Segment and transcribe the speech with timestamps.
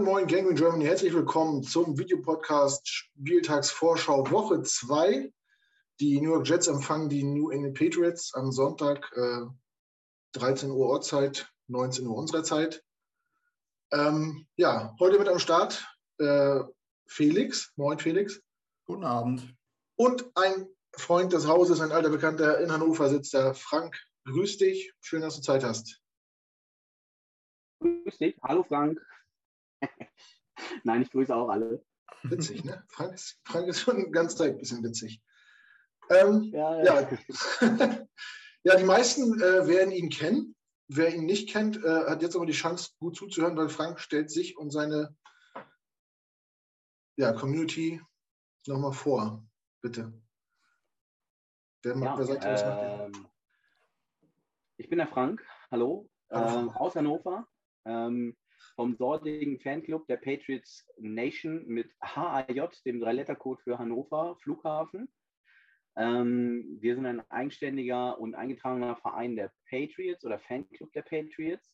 [0.00, 0.86] Moin, moin, Gangrene Germany.
[0.86, 5.30] Herzlich willkommen zum Videopodcast Spieltagsvorschau Woche 2.
[6.00, 9.42] Die New York Jets empfangen die New England Patriots am Sonntag, äh,
[10.32, 12.82] 13 Uhr Ortszeit, 19 Uhr unserer Zeit.
[13.92, 15.86] Ähm, ja, heute mit am Start
[16.16, 16.60] äh,
[17.06, 17.70] Felix.
[17.76, 18.40] Moin, Felix.
[18.86, 19.54] Guten Abend.
[19.96, 24.00] Und ein Freund des Hauses, ein alter Bekannter in Hannover sitzt, der Frank.
[24.24, 24.94] Grüß dich.
[25.02, 26.00] Schön, dass du Zeit hast.
[27.80, 28.34] Grüß dich.
[28.42, 28.98] Hallo, Frank.
[30.84, 31.84] Nein, ich grüße auch alle.
[32.22, 32.84] Witzig, ne?
[32.88, 35.22] Frank ist, Frank ist schon ganz ein bisschen witzig.
[36.10, 37.00] Ähm, ja, ja.
[37.00, 37.18] Ja.
[38.64, 38.76] ja.
[38.76, 40.54] die meisten äh, werden ihn kennen.
[40.88, 44.30] Wer ihn nicht kennt, äh, hat jetzt aber die Chance, gut zuzuhören, weil Frank stellt
[44.30, 45.16] sich und seine
[47.16, 48.02] ja, Community
[48.66, 49.46] nochmal vor.
[49.82, 50.12] Bitte.
[51.82, 53.32] Wer, ja, wer sagt, was ähm, macht
[54.78, 55.46] Ich bin der Frank.
[55.70, 56.10] Hallo.
[56.30, 56.70] Hallo.
[56.70, 57.46] Äh, aus Hannover.
[57.86, 58.36] Ähm,
[58.80, 65.12] vom dortigen Fanclub der Patriots Nation mit HAJ, dem Dreilettercode für Hannover Flughafen.
[65.98, 71.70] Ähm, wir sind ein eigenständiger und eingetragener Verein der Patriots oder Fanclub der Patriots.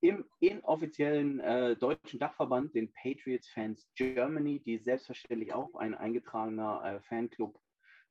[0.00, 7.00] Im inoffiziellen äh, deutschen Dachverband, den Patriots Fans Germany, die selbstverständlich auch ein eingetragener äh,
[7.08, 7.58] Fanclub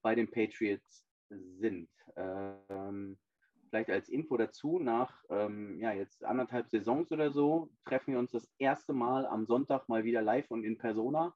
[0.01, 1.89] bei den Patriots sind.
[2.17, 3.17] Ähm,
[3.73, 8.29] vielleicht als Info dazu, nach ähm, ja, jetzt anderthalb Saisons oder so, treffen wir uns
[8.29, 11.33] das erste Mal am Sonntag mal wieder live und in Persona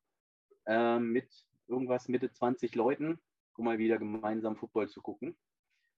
[0.67, 1.27] äh, mit
[1.67, 3.19] irgendwas Mitte 20 Leuten,
[3.55, 5.35] um mal wieder gemeinsam Football zu gucken.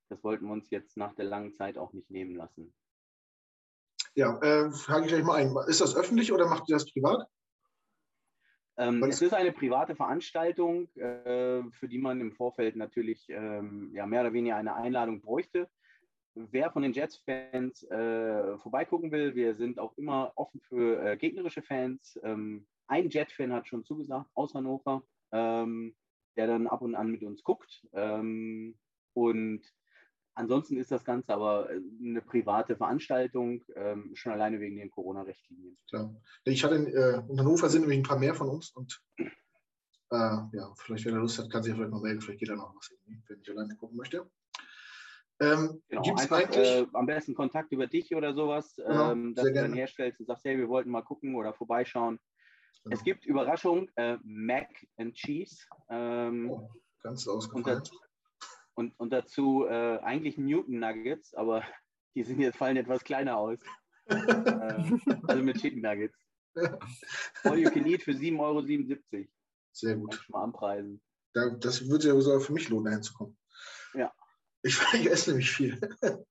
[0.08, 2.74] Das wollten wir uns jetzt nach der langen Zeit auch nicht nehmen lassen.
[4.16, 5.54] Ja, äh, frage ich gleich mal ein.
[5.68, 7.28] Ist das öffentlich oder macht ihr das privat?
[8.78, 14.06] Ähm, es ist eine private Veranstaltung, äh, für die man im Vorfeld natürlich ähm, ja,
[14.06, 15.70] mehr oder weniger eine Einladung bräuchte
[16.52, 21.62] wer von den Jets-Fans äh, vorbeigucken will, wir sind auch immer offen für äh, gegnerische
[21.62, 22.20] Fans.
[22.24, 25.96] Ähm, ein Jet-Fan hat schon zugesagt aus Hannover, ähm,
[26.38, 27.86] der dann ab und an mit uns guckt.
[27.94, 28.78] Ähm,
[29.14, 29.62] und
[30.34, 35.78] ansonsten ist das Ganze aber äh, eine private Veranstaltung, ähm, schon alleine wegen den Corona-Richtlinien.
[35.92, 36.14] Ja.
[36.46, 39.02] Ich hatte in, äh, in, Hannover sind nämlich ein paar mehr von uns und
[40.12, 42.56] äh, ja, vielleicht, wenn er Lust hat, kann sich vielleicht mal melden, vielleicht geht da
[42.56, 42.92] noch was,
[43.28, 44.30] wenn ich alleine gucken möchte.
[45.42, 49.54] Ähm, genau, einfach äh, am besten Kontakt über dich oder sowas, genau, ähm, dass du
[49.54, 52.20] dann herstellst und sagst, hey, wir wollten mal gucken oder vorbeischauen.
[52.84, 52.96] Genau.
[52.96, 55.66] Es gibt Überraschung, äh, Mac and Cheese.
[55.90, 56.70] Ähm, oh,
[57.04, 57.84] ganz ausgefallen.
[58.74, 61.64] Und, und, dazu äh, eigentlich Newton Nuggets, aber
[62.16, 63.60] die sind jetzt fallen etwas kleiner aus.
[64.08, 64.98] äh,
[65.28, 66.18] also mit Chicken Nuggets.
[67.44, 69.28] All you can eat für 7,77 Euro.
[69.72, 70.26] Sehr gut.
[70.30, 71.02] Mal anpreisen.
[71.34, 73.38] das würde ja sogar für mich lohnen, dahin zu kommen.
[73.38, 73.39] Ja.
[74.64, 75.80] Ich, ich esse nämlich viel.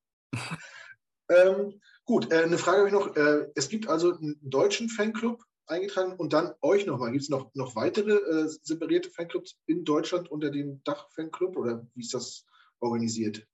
[1.30, 3.16] ähm, gut, äh, eine Frage habe ich noch.
[3.16, 7.12] Äh, es gibt also einen deutschen Fanclub eingetragen und dann euch nochmal.
[7.12, 12.00] Gibt es noch, noch weitere äh, separierte Fanclubs in Deutschland unter dem Dach-Fanclub oder wie
[12.00, 12.46] ist das
[12.80, 13.46] organisiert?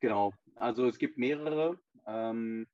[0.00, 1.78] Genau, also es gibt mehrere.
[2.06, 2.66] Ähm,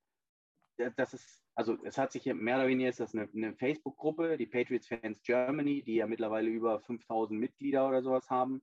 [0.97, 4.37] das ist, also es hat sich hier mehr oder weniger ist das eine, eine Facebook-Gruppe,
[4.37, 8.61] die Patriots Fans Germany, die ja mittlerweile über 5000 Mitglieder oder sowas haben.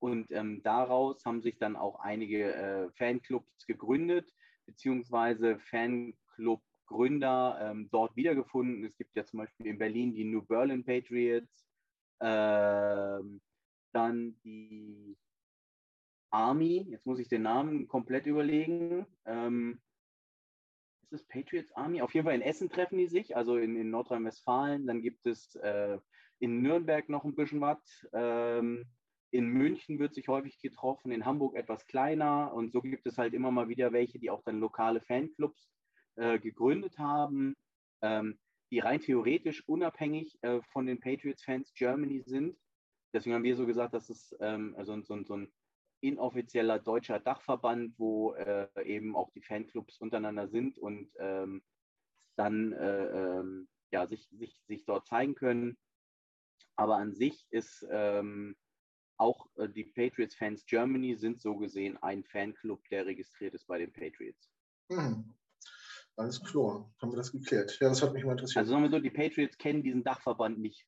[0.00, 4.32] Und ähm, daraus haben sich dann auch einige äh, Fanclubs gegründet,
[4.66, 8.84] beziehungsweise Fanclub-Gründer ähm, dort wiedergefunden.
[8.84, 11.66] Es gibt ja zum Beispiel in Berlin die New Berlin Patriots,
[12.20, 13.40] ähm,
[13.92, 15.16] dann die
[16.30, 19.06] Army, jetzt muss ich den Namen komplett überlegen.
[19.26, 19.80] Ähm,
[21.02, 22.00] ist es Patriots Army?
[22.00, 24.86] Auf jeden Fall in Essen treffen die sich, also in, in Nordrhein-Westfalen.
[24.86, 25.98] Dann gibt es äh,
[26.38, 28.06] in Nürnberg noch ein bisschen was.
[28.12, 28.86] Ähm,
[29.30, 33.32] in München wird sich häufig getroffen, in Hamburg etwas kleiner und so gibt es halt
[33.34, 35.70] immer mal wieder welche, die auch dann lokale Fanclubs
[36.16, 37.56] äh, gegründet haben,
[38.02, 38.38] ähm,
[38.70, 42.58] die rein theoretisch unabhängig äh, von den Patriots Fans Germany sind.
[43.12, 45.52] Deswegen haben wir so gesagt, dass es ähm, also so, so, ein
[46.00, 51.62] inoffizieller deutscher Dachverband, wo äh, eben auch die Fanclubs untereinander sind und ähm,
[52.36, 55.76] dann äh, ähm, ja, sich, sich, sich dort zeigen können.
[56.76, 58.56] Aber an sich ist ähm,
[59.20, 63.78] auch äh, die Patriots Fans Germany sind so gesehen ein Fanclub, der registriert ist bei
[63.78, 64.50] den Patriots.
[64.90, 65.34] Hm.
[66.16, 67.78] Alles klar, haben wir das geklärt.
[67.80, 68.58] Ja, das hat mich mal interessiert.
[68.58, 70.86] Also sagen wir so, die Patriots kennen diesen Dachverband nicht.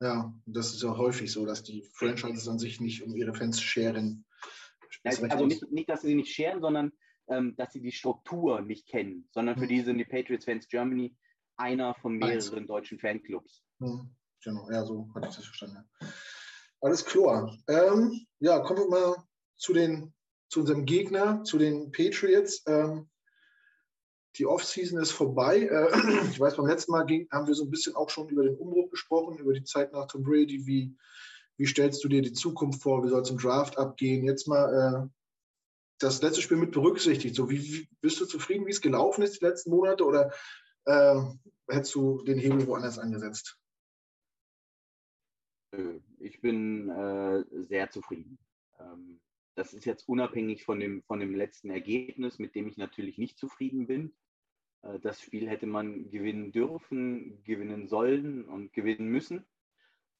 [0.00, 3.60] Ja, das ist ja häufig so, dass die Franchises an sich nicht um ihre Fans
[3.60, 4.24] scheren.
[5.04, 6.92] also nicht, nicht, dass sie nicht scheren, sondern
[7.28, 9.68] ähm, dass sie die Struktur nicht kennen, sondern für hm.
[9.68, 11.16] die sind die Patriots Fans Germany
[11.56, 12.68] einer von mehreren Eins.
[12.68, 13.64] deutschen Fanclubs.
[13.80, 14.10] Hm.
[14.44, 15.84] Genau, ja, so hatte ich das verstanden.
[16.80, 17.56] Alles klar.
[17.68, 19.16] Ähm, ja, kommen wir mal
[19.56, 20.14] zu, den,
[20.48, 22.62] zu unserem Gegner, zu den Patriots.
[22.66, 23.08] Ähm,
[24.36, 25.62] Die Offseason ist vorbei.
[25.62, 28.44] Äh, ich weiß, beim letzten Mal ging, haben wir so ein bisschen auch schon über
[28.44, 30.66] den Umbruch gesprochen, über die Zeit nach Tom Brady.
[30.66, 30.96] Wie,
[31.56, 33.02] wie stellst du dir die Zukunft vor?
[33.02, 34.24] Wie soll es im Draft abgehen?
[34.24, 35.08] Jetzt mal äh,
[35.98, 37.34] das letzte Spiel mit berücksichtigt.
[37.34, 40.32] So, wie, wie, bist du zufrieden, wie es gelaufen ist die letzten Monate oder
[40.84, 41.20] äh,
[41.68, 43.58] hättest du den Hebel woanders angesetzt?
[46.18, 48.38] Ich bin äh, sehr zufrieden.
[48.80, 49.20] Ähm,
[49.54, 53.38] das ist jetzt unabhängig von dem, von dem letzten Ergebnis, mit dem ich natürlich nicht
[53.38, 54.14] zufrieden bin.
[54.82, 59.44] Äh, das Spiel hätte man gewinnen dürfen, gewinnen sollen und gewinnen müssen.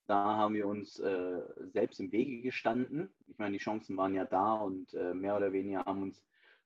[0.07, 3.11] Da haben wir uns äh, selbst im Wege gestanden.
[3.27, 6.23] Ich meine, die Chancen waren ja da und äh, mehr oder weniger haben uns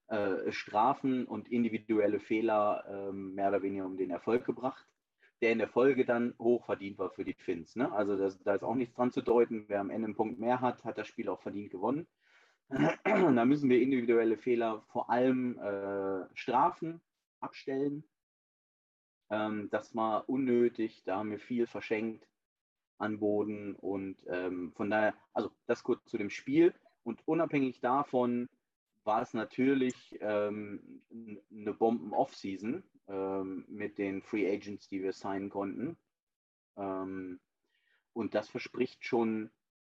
[0.06, 4.86] äh, Strafen und individuelle Fehler ähm, mehr oder weniger um den Erfolg gebracht,
[5.42, 7.74] der in der Folge dann hoch verdient war für die Finns.
[7.76, 7.92] Ne?
[7.92, 9.64] Also das, da ist auch nichts dran zu deuten.
[9.68, 12.06] Wer am Ende einen Punkt mehr hat, hat das Spiel auch verdient gewonnen.
[13.04, 17.00] da müssen wir individuelle Fehler vor allem äh, strafen,
[17.40, 18.04] abstellen.
[19.30, 22.26] Ähm, das war unnötig, da haben wir viel verschenkt
[22.98, 26.72] an Boden und ähm, von daher, also das kurz zu dem Spiel
[27.02, 28.48] und unabhängig davon
[29.04, 31.02] war es natürlich ähm,
[31.50, 35.96] eine Bomben-Off-Season ähm, mit den Free Agents, die wir signen konnten.
[36.76, 37.40] Ähm,
[38.12, 39.50] und das verspricht schon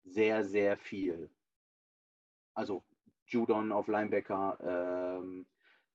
[0.05, 1.31] sehr, sehr viel
[2.55, 2.85] also
[3.27, 5.47] Judon auf Linebacker, ähm,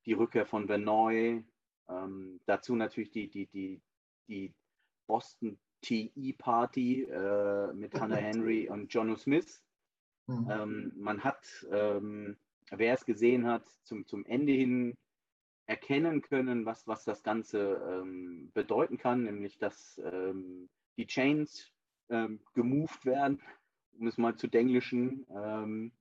[0.05, 1.43] die Rückkehr von Verneuy,
[1.89, 3.81] ähm, dazu natürlich die, die, die,
[4.27, 4.53] die
[5.07, 9.63] Boston TE Party äh, mit Hannah Henry und Jono Smith.
[10.27, 10.47] Mhm.
[10.49, 12.37] Ähm, man hat, ähm,
[12.71, 14.95] wer es gesehen hat, zum, zum Ende hin
[15.67, 21.71] erkennen können, was, was das Ganze ähm, bedeuten kann, nämlich dass ähm, die Chains
[22.09, 23.41] ähm, gemoved werden,
[23.99, 25.27] um es mal zu denglischen.
[25.29, 25.91] Ähm,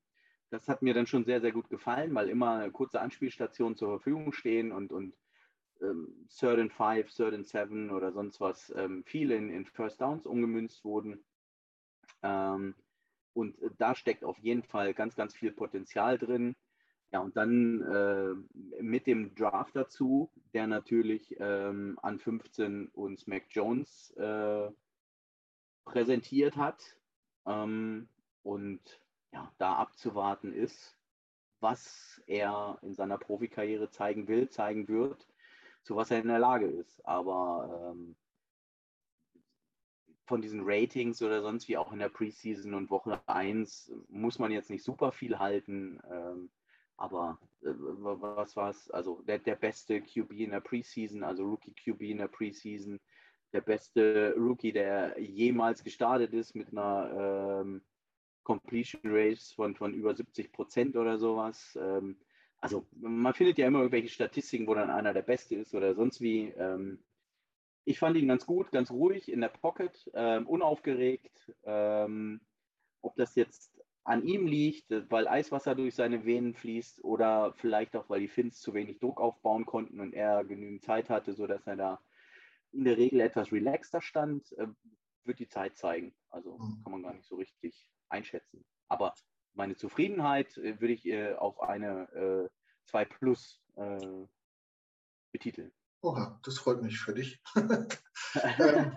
[0.51, 4.33] das hat mir dann schon sehr, sehr gut gefallen, weil immer kurze Anspielstationen zur Verfügung
[4.33, 5.15] stehen und, und
[5.83, 10.01] ähm, Third and Five, Third and Seven oder sonst was ähm, viele in, in First
[10.01, 11.25] Downs umgemünzt wurden.
[12.23, 12.75] Ähm,
[13.35, 16.55] und da steckt auf jeden Fall ganz, ganz viel Potenzial drin.
[17.13, 23.45] Ja, und dann äh, mit dem Draft dazu, der natürlich ähm, an 15 uns Mac
[23.51, 24.71] Jones äh,
[25.85, 26.97] präsentiert hat.
[27.47, 28.09] Ähm,
[28.43, 28.81] und
[29.33, 30.97] ja, da abzuwarten ist,
[31.61, 35.27] was er in seiner Profikarriere zeigen will, zeigen wird,
[35.83, 37.05] zu was er in der Lage ist.
[37.07, 38.17] Aber ähm,
[40.27, 44.51] von diesen Ratings oder sonst wie auch in der Preseason und Woche 1 muss man
[44.51, 46.01] jetzt nicht super viel halten.
[46.11, 46.51] Ähm,
[46.97, 48.91] aber äh, was war es?
[48.91, 53.01] Also der, der beste QB in der Preseason, also Rookie QB in der Preseason,
[53.53, 57.83] der beste Rookie, der jemals gestartet ist mit einer ähm,
[58.43, 61.79] Completion Rates von, von über 70 Prozent oder sowas.
[61.81, 62.17] Ähm,
[62.61, 66.21] also man findet ja immer irgendwelche Statistiken, wo dann einer der Beste ist oder sonst
[66.21, 66.49] wie.
[66.51, 67.03] Ähm,
[67.85, 71.53] ich fand ihn ganz gut, ganz ruhig in der Pocket, ähm, unaufgeregt.
[71.65, 72.41] Ähm,
[73.01, 73.76] ob das jetzt
[74.07, 78.61] an ihm liegt, weil Eiswasser durch seine Venen fließt oder vielleicht auch, weil die Finns
[78.61, 82.01] zu wenig Druck aufbauen konnten und er genügend Zeit hatte, sodass er da
[82.71, 84.69] in der Regel etwas relaxter stand, äh,
[85.25, 86.15] wird die Zeit zeigen.
[86.31, 86.83] Also mhm.
[86.85, 88.65] kann man gar nicht so richtig einschätzen.
[88.87, 89.13] Aber
[89.55, 92.49] meine Zufriedenheit äh, würde ich äh, auf eine
[92.85, 94.27] 2 äh, Plus äh,
[95.33, 95.73] betiteln.
[96.03, 97.43] Oha, das freut mich für dich.
[97.57, 98.97] ähm,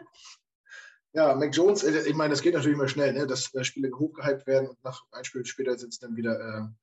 [1.13, 3.27] ja, Mac Jones, äh, ich meine, das geht natürlich immer schnell, ne?
[3.27, 6.73] dass äh, Spiele hochgehypt werden und nach ein Spiel später sitzen dann wieder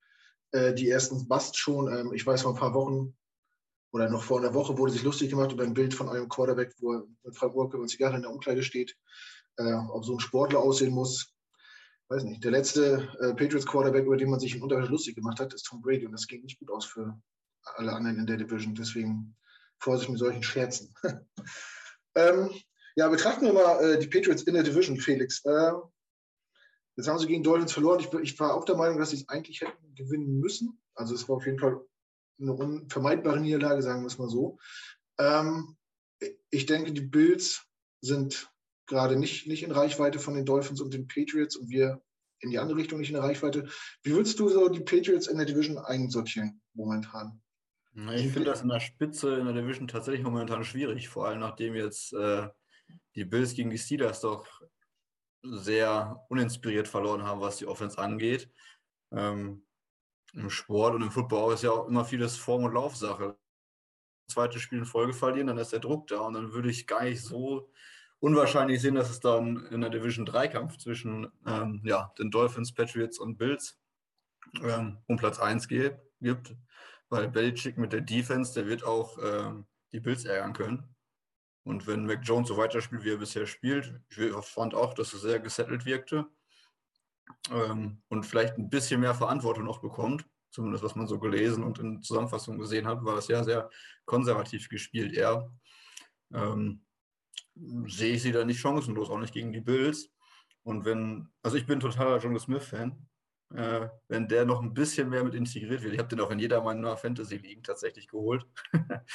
[0.54, 1.92] die ersten Bust schon.
[1.92, 3.14] Ähm, ich weiß, vor ein paar Wochen
[3.92, 6.72] oder noch vor einer Woche wurde sich lustig gemacht über ein Bild von einem Quarterback,
[6.78, 8.96] wo Frank Walker und Zigarre in der Umkleide steht,
[9.56, 11.36] ob so ein Sportler aussehen muss
[12.08, 15.40] weiß nicht, der letzte äh, Patriots Quarterback, über den man sich im Unterschied lustig gemacht
[15.40, 17.18] hat, ist Tom Brady und das ging nicht gut aus für
[17.76, 18.74] alle anderen in der Division.
[18.74, 19.36] Deswegen
[19.78, 20.94] Vorsicht mit solchen Scherzen.
[22.14, 22.50] ähm,
[22.96, 25.44] ja, betrachten wir mal äh, die Patriots in der Division, Felix.
[25.44, 25.72] Äh,
[26.96, 28.00] jetzt haben sie gegen Dolphins verloren.
[28.00, 30.80] Ich, ich war auch der Meinung, dass sie es eigentlich hätten gewinnen müssen.
[30.94, 31.80] Also es war auf jeden Fall
[32.40, 34.58] eine unvermeidbare Niederlage, sagen wir es mal so.
[35.18, 35.76] Ähm,
[36.50, 37.66] ich denke, die Bills
[38.00, 38.50] sind
[38.86, 42.02] gerade nicht, nicht in Reichweite von den Dolphins und den Patriots und wir
[42.40, 43.68] in die andere Richtung nicht in der Reichweite.
[44.02, 47.42] Wie würdest du so die Patriots in der Division einsortieren momentan?
[48.14, 51.74] Ich finde das in der Spitze in der Division tatsächlich momentan schwierig, vor allem nachdem
[51.74, 52.46] jetzt äh,
[53.14, 54.46] die Bills gegen die Steelers doch
[55.42, 58.50] sehr uninspiriert verloren haben, was die Offense angeht.
[59.12, 59.64] Ähm,
[60.32, 63.38] Im Sport und im Football ist ja auch immer vieles Form- und Laufsache.
[64.28, 67.04] Zweites Spiel in Folge verlieren, dann ist der Druck da und dann würde ich gar
[67.04, 67.70] nicht so
[68.18, 73.18] unwahrscheinlich sehen, dass es dann in der Division 3-Kampf zwischen ähm, ja, den Dolphins, Patriots
[73.18, 73.78] und Bills
[74.62, 76.00] ähm, um Platz 1 gibt.
[77.08, 80.95] weil Belichick mit der Defense, der wird auch ähm, die Bills ärgern können.
[81.66, 85.18] Und wenn Mac Jones so weiterspielt, wie er bisher spielt, ich fand auch, dass er
[85.18, 86.24] sehr gesettelt wirkte
[87.50, 91.80] ähm, und vielleicht ein bisschen mehr Verantwortung noch bekommt, zumindest was man so gelesen und
[91.80, 93.68] in Zusammenfassung gesehen hat, war das ja sehr
[94.04, 95.50] konservativ gespielt er.
[96.32, 96.84] Ähm,
[97.88, 100.12] sehe ich sie da nicht chancenlos, auch nicht gegen die Bills.
[100.62, 102.96] Und wenn, also ich bin totaler John Smith-Fan.
[103.54, 106.38] Äh, wenn der noch ein bisschen mehr mit integriert wird, ich habe den auch in
[106.38, 108.44] jeder meiner Fantasy-Ligen tatsächlich geholt,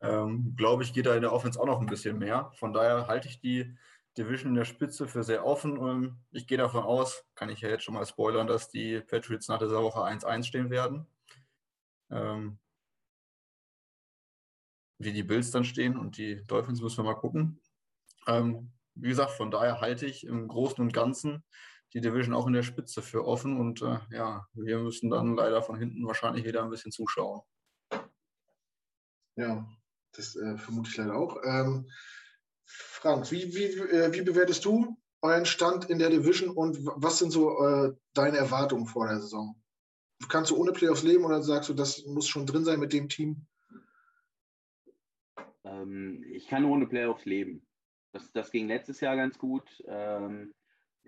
[0.00, 2.50] ähm, glaube ich, geht da in der Offense auch noch ein bisschen mehr.
[2.56, 3.76] Von daher halte ich die
[4.18, 5.78] Division in der Spitze für sehr offen.
[5.78, 9.48] Und ich gehe davon aus, kann ich ja jetzt schon mal spoilern, dass die Patriots
[9.48, 11.06] nach dieser Woche 1-1 stehen werden.
[12.10, 12.58] Ähm,
[14.98, 17.60] wie die Bills dann stehen und die Dolphins müssen wir mal gucken.
[18.26, 21.44] Ähm, wie gesagt, von daher halte ich im Großen und Ganzen
[21.94, 25.62] die Division auch in der Spitze für offen und äh, ja, wir müssen dann leider
[25.62, 27.42] von hinten wahrscheinlich wieder ein bisschen zuschauen.
[29.36, 29.66] Ja,
[30.12, 31.38] das äh, vermute ich leider auch.
[31.44, 31.88] Ähm,
[32.64, 37.30] Frank, wie, wie, äh, wie bewertest du euren Stand in der Division und was sind
[37.30, 39.60] so äh, deine Erwartungen vor der Saison?
[40.28, 43.08] Kannst du ohne Playoffs leben oder sagst du, das muss schon drin sein mit dem
[43.08, 43.46] Team?
[45.64, 47.66] Ähm, ich kann ohne Playoffs leben.
[48.12, 49.82] Das, das ging letztes Jahr ganz gut.
[49.86, 50.52] Ähm,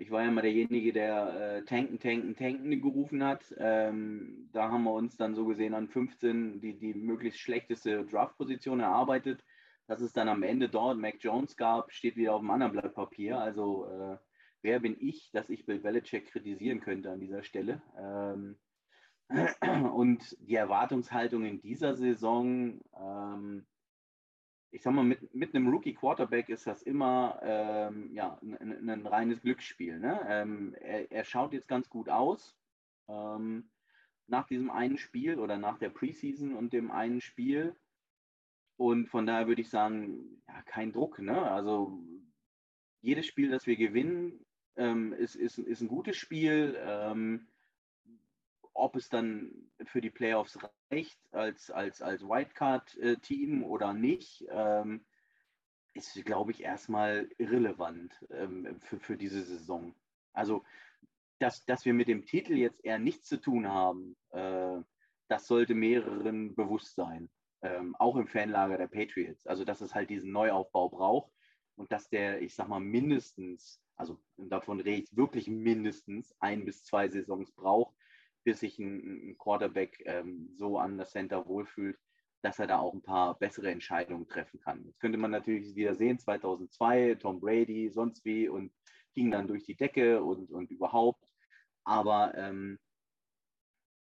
[0.00, 3.54] ich war ja mal derjenige, der äh, Tanken, Tanken, Tanken gerufen hat.
[3.58, 8.80] Ähm, da haben wir uns dann so gesehen an 15 die, die möglichst schlechteste Draft-Position
[8.80, 9.44] erarbeitet.
[9.86, 12.94] Dass es dann am Ende dort Mac Jones gab, steht wieder auf dem anderen Blatt
[12.94, 13.38] Papier.
[13.38, 14.16] Also äh,
[14.62, 17.82] wer bin ich, dass ich Bill Belichick kritisieren könnte an dieser Stelle?
[17.98, 18.56] Ähm,
[19.92, 23.66] und die Erwartungshaltung in dieser Saison, ähm,
[24.72, 29.42] ich sag mal, mit, mit einem Rookie-Quarterback ist das immer ähm, ja, ein, ein, reines
[29.42, 29.98] Glücksspiel.
[29.98, 30.20] Ne?
[30.28, 32.56] Ähm, er, er, schaut jetzt ganz gut aus
[33.08, 33.68] ähm,
[34.28, 37.74] nach diesem einen Spiel oder nach der Preseason und dem einen Spiel.
[38.76, 41.18] Und von daher würde ich sagen, ja, kein Druck.
[41.18, 41.50] Ne?
[41.50, 42.00] Also
[43.02, 44.44] jedes Spiel, das wir gewinnen,
[44.76, 46.78] ähm, ist, ist, ist ein gutes Spiel.
[48.72, 49.50] Ob es dann
[49.84, 50.58] für die Playoffs
[50.90, 55.04] reicht als, als, als Wildcard-Team oder nicht, ähm,
[55.94, 59.94] ist, glaube ich, erstmal irrelevant ähm, für, für diese Saison.
[60.32, 60.64] Also,
[61.38, 64.78] dass, dass wir mit dem Titel jetzt eher nichts zu tun haben, äh,
[65.28, 67.30] das sollte mehreren bewusst sein.
[67.62, 69.46] Ähm, auch im Fanlager der Patriots.
[69.46, 71.32] Also, dass es halt diesen Neuaufbau braucht
[71.76, 76.84] und dass der, ich sag mal, mindestens, also davon rede ich wirklich mindestens ein bis
[76.84, 77.94] zwei Saisons braucht,
[78.44, 81.98] bis sich ein, ein Quarterback ähm, so an das Center wohlfühlt,
[82.42, 84.84] dass er da auch ein paar bessere Entscheidungen treffen kann.
[84.86, 88.72] Jetzt könnte man natürlich wieder sehen, 2002, Tom Brady, sonst wie und
[89.14, 91.24] ging dann durch die Decke und, und überhaupt.
[91.84, 92.78] Aber ähm,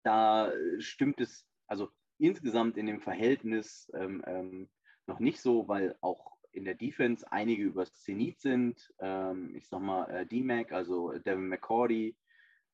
[0.04, 4.70] da stimmt es, also insgesamt in dem Verhältnis ähm, ähm,
[5.08, 8.94] noch nicht so, weil auch in der Defense einige übers Zenit sind.
[9.00, 12.16] Ähm, ich sag mal, äh, D-Mac, also Devin McCordy,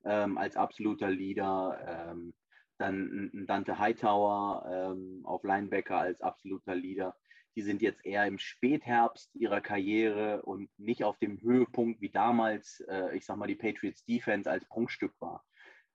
[0.06, 2.12] ähm, als absoluter Leader.
[2.12, 2.34] Ähm,
[2.80, 4.66] dann ein Dante Hightower
[4.96, 7.16] ähm, auf Linebacker als absoluter Leader.
[7.56, 12.80] Die sind jetzt eher im Spätherbst ihrer Karriere und nicht auf dem Höhepunkt wie damals,
[12.88, 15.44] äh, ich sag mal, die Patriots Defense als Prunkstück war.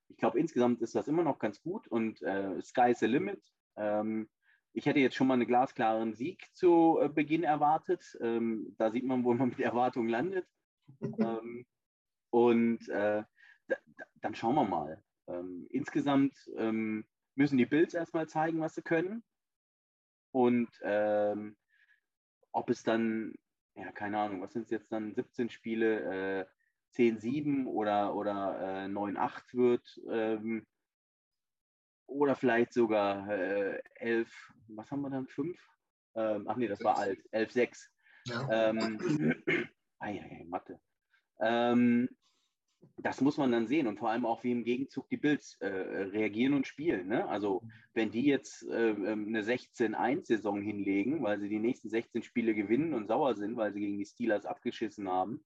[0.09, 3.43] Ich glaube, insgesamt ist das immer noch ganz gut und äh, Sky's the limit.
[3.77, 4.29] Ähm,
[4.75, 8.05] ich hätte jetzt schon mal einen glasklaren Sieg zu äh, Beginn erwartet.
[8.21, 10.47] Ähm, da sieht man, wo man mit Erwartungen landet.
[11.19, 11.65] ähm,
[12.31, 13.23] und äh,
[14.21, 15.03] dann schauen wir mal.
[15.27, 17.05] Ähm, insgesamt ähm,
[17.35, 19.23] müssen die Bills erstmal zeigen, was sie können.
[20.33, 21.57] Und ähm,
[22.53, 23.35] ob es dann,
[23.75, 26.47] ja, keine Ahnung, was sind es jetzt dann, 17 Spiele, äh,
[26.97, 30.67] 10-7 oder, oder äh, 9-8 wird, ähm,
[32.07, 35.59] oder vielleicht sogar äh, 11, was haben wir dann, 5?
[36.17, 37.89] Ähm, ach nee, das war alt, 11-6.
[38.27, 38.71] Ja.
[38.71, 39.35] Ähm,
[39.99, 40.81] ai, Mathe.
[41.41, 42.09] Ähm,
[42.97, 45.67] das muss man dann sehen und vor allem auch, wie im Gegenzug die Bills äh,
[45.67, 47.09] reagieren und spielen.
[47.09, 47.27] Ne?
[47.29, 52.55] Also, wenn die jetzt äh, ähm, eine 16-1-Saison hinlegen, weil sie die nächsten 16 Spiele
[52.55, 55.45] gewinnen und sauer sind, weil sie gegen die Steelers abgeschissen haben,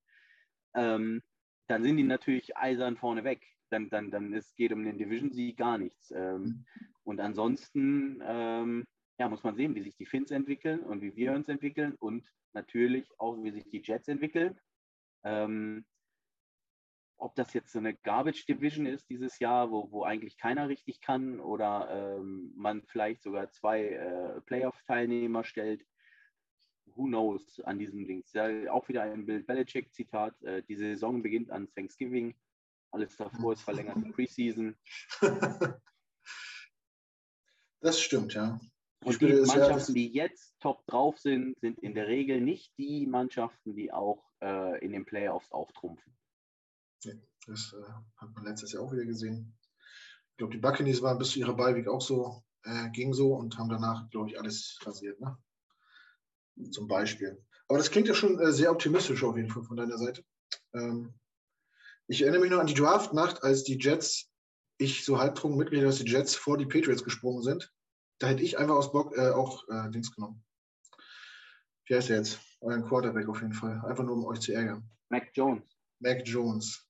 [0.75, 1.23] ähm,
[1.69, 3.43] dann sind die natürlich eisern vorne weg.
[3.71, 6.11] Dann, dann, dann es geht um den Division-Sieg gar nichts.
[6.11, 6.65] Ähm, mhm.
[7.05, 8.85] und ansonsten ähm,
[9.19, 12.31] ja, muss man sehen, wie sich die Finns entwickeln und wie wir uns entwickeln und
[12.53, 14.59] natürlich auch, wie sich die Jets entwickeln.
[15.25, 15.85] Ähm,
[17.19, 21.01] ob das jetzt so eine Garbage Division ist dieses Jahr, wo, wo eigentlich keiner richtig
[21.01, 25.85] kann oder ähm, man vielleicht sogar zwei äh, Playoff-Teilnehmer stellt.
[26.95, 28.33] Who knows an diesem Links.
[28.33, 30.41] Ja, auch wieder ein Bill Belichick-Zitat.
[30.43, 32.35] Äh, die Saison beginnt an Thanksgiving.
[32.91, 34.77] Alles davor ist verlängerte Preseason.
[37.81, 38.59] Das stimmt, ja.
[39.05, 43.77] Und die Mannschaften, die jetzt top drauf sind, sind in der Regel nicht die Mannschaften,
[43.77, 46.19] die auch äh, in den Playoffs auftrumpfen.
[47.05, 47.13] Ja,
[47.47, 49.57] das äh, hat man letztes Jahr auch wieder gesehen.
[50.31, 53.59] Ich glaube, die Buccaneers waren bis zu ihrer Beiweg auch so, äh, ging so und
[53.59, 55.37] haben danach, glaube ich, alles rasiert, ne?
[56.71, 57.45] Zum Beispiel.
[57.69, 60.25] Aber das klingt ja schon äh, sehr optimistisch auf jeden Fall von deiner Seite.
[60.75, 61.15] Ähm,
[62.09, 64.31] ich erinnere mich noch an die Draftnacht, als die Jets,
[64.79, 67.73] ich so halbtrunken mitgekriegt dass die Jets vor die Patriots gesprungen sind.
[68.19, 70.45] Da hätte ich einfach aus Bock äh, auch äh, Dings genommen.
[71.87, 72.41] Wie heißt der jetzt?
[72.61, 73.81] Euren Quarterback auf jeden Fall.
[73.85, 74.91] Einfach nur, um euch zu ärgern.
[75.11, 75.63] Mac Jones.
[76.01, 76.88] Mac Jones.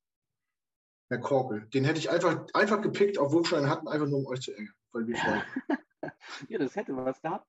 [1.09, 1.67] McCorkle.
[1.69, 4.41] Den hätte ich einfach, einfach gepickt, obwohl wir schon einen hatten, einfach nur, um euch
[4.41, 4.75] zu ärgern.
[4.93, 5.17] Weil wir
[6.49, 7.47] ja, das hätte was gehabt.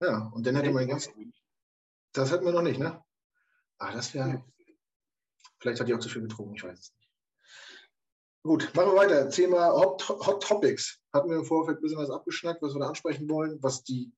[0.00, 1.10] Ja, und dann hätte man ganz.
[2.12, 3.02] Das hätten wir noch nicht, ne?
[3.78, 4.44] Ah, das wäre.
[5.60, 7.08] Vielleicht hat die auch zu viel getrunken, ich weiß es nicht.
[8.44, 9.28] Gut, machen wir weiter.
[9.28, 11.00] Thema Hot, Hot Topics.
[11.12, 14.12] Hatten wir im Vorfeld ein bisschen was abgeschnackt, was wir da ansprechen wollen, was die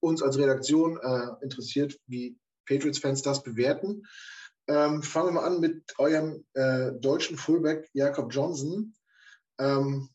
[0.00, 4.06] uns als Redaktion äh, interessiert, wie Patriots-Fans das bewerten.
[4.68, 8.94] Ähm, fangen wir mal an mit eurem äh, deutschen Fullback Jakob Johnson.
[9.58, 10.08] Ähm,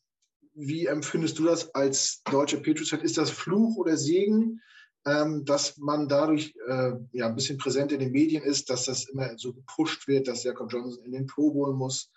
[0.54, 3.00] wie empfindest du das als deutscher Patriots-Fan?
[3.00, 4.60] Ist das Fluch oder Segen,
[5.06, 9.08] ähm, dass man dadurch äh, ja, ein bisschen präsent in den Medien ist, dass das
[9.08, 12.12] immer so gepusht wird, dass Jakob Johnson in den Pro Bowl muss?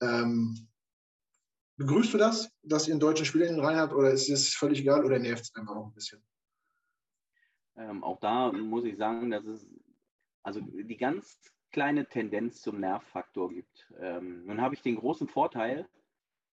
[0.00, 0.68] Ähm,
[1.76, 4.54] begrüßt du das, dass ihr einen deutschen Spieler in den Reihen habt oder ist es
[4.54, 6.20] völlig egal oder nervt es einfach auch ein bisschen?
[7.76, 9.64] Ähm, auch da muss ich sagen, dass es
[10.42, 13.92] also die ganz kleine Tendenz zum Nervfaktor gibt.
[14.00, 15.88] Ähm, nun habe ich den großen Vorteil,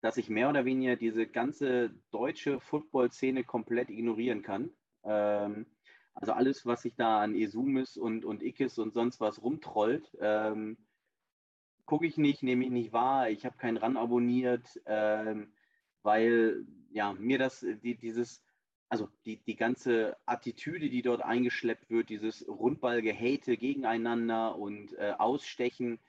[0.00, 4.70] dass ich mehr oder weniger diese ganze deutsche Football-Szene komplett ignorieren kann.
[5.04, 5.66] Ähm,
[6.14, 10.76] also alles, was sich da an Esumis und, und Ikis und sonst was rumtrollt, ähm,
[11.86, 13.30] gucke ich nicht, nehme ich nicht wahr.
[13.30, 15.52] Ich habe keinen RAN abonniert, ähm,
[16.02, 18.42] weil ja, mir das, die, dieses,
[18.90, 26.00] also die, die ganze Attitüde, die dort eingeschleppt wird, dieses Rundballgehate gegeneinander und äh, Ausstechen,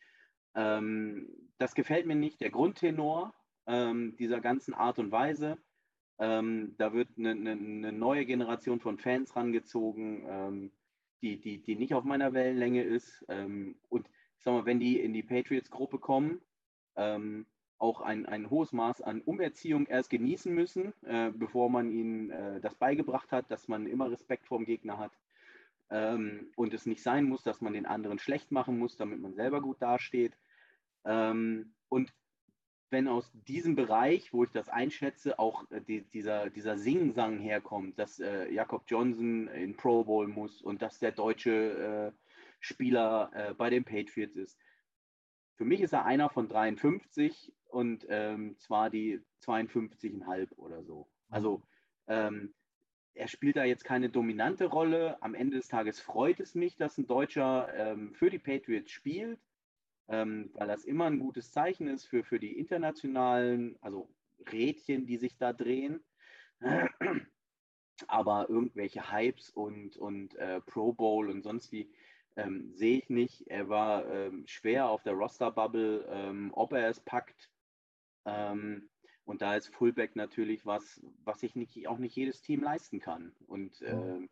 [0.56, 2.42] ähm, das gefällt mir nicht.
[2.42, 3.34] Der Grundtenor
[3.68, 5.60] ähm, dieser ganzen Art und Weise,
[6.18, 10.72] ähm, da wird eine, eine, eine, neue Generation von Fans rangezogen, ähm,
[11.22, 13.24] die, die, die nicht auf meiner Wellenlänge ist.
[13.30, 16.42] Ähm, und ich sag mal, wenn die in die Patriots-Gruppe kommen,
[16.96, 17.46] ähm,
[17.82, 22.62] auch ein, ein hohes Maß an Umerziehung erst genießen müssen, äh, bevor man ihnen äh,
[22.62, 25.12] das beigebracht hat, dass man immer Respekt vor dem Gegner hat.
[25.90, 29.34] Ähm, und es nicht sein muss, dass man den anderen schlecht machen muss, damit man
[29.34, 30.34] selber gut dasteht.
[31.06, 32.14] Ähm, und
[32.92, 37.98] wenn aus diesem Bereich, wo ich das einschätze, auch äh, die, dieser, dieser Singsang herkommt,
[37.98, 42.18] dass äh, Jakob Johnson in Pro Bowl muss und dass der deutsche äh,
[42.60, 44.60] Spieler äh, bei den Patriots ist.
[45.56, 51.08] Für mich ist er einer von 53 und ähm, zwar die 52,5 oder so.
[51.30, 51.62] Also
[52.08, 52.54] ähm,
[53.14, 55.22] er spielt da jetzt keine dominante Rolle.
[55.22, 59.40] Am Ende des Tages freut es mich, dass ein Deutscher ähm, für die Patriots spielt,
[60.08, 64.10] ähm, weil das immer ein gutes Zeichen ist für, für die internationalen, also
[64.52, 66.04] Rädchen, die sich da drehen.
[68.08, 71.92] Aber irgendwelche Hypes und, und äh, Pro Bowl und sonst wie
[72.36, 73.48] ähm, sehe ich nicht.
[73.48, 77.52] Er war ähm, schwer auf der Roster-Bubble, ähm, ob er es packt,
[78.26, 78.90] ähm,
[79.24, 83.34] und da ist Fullback natürlich was, was sich nicht, auch nicht jedes Team leisten kann.
[83.48, 84.28] Und äh,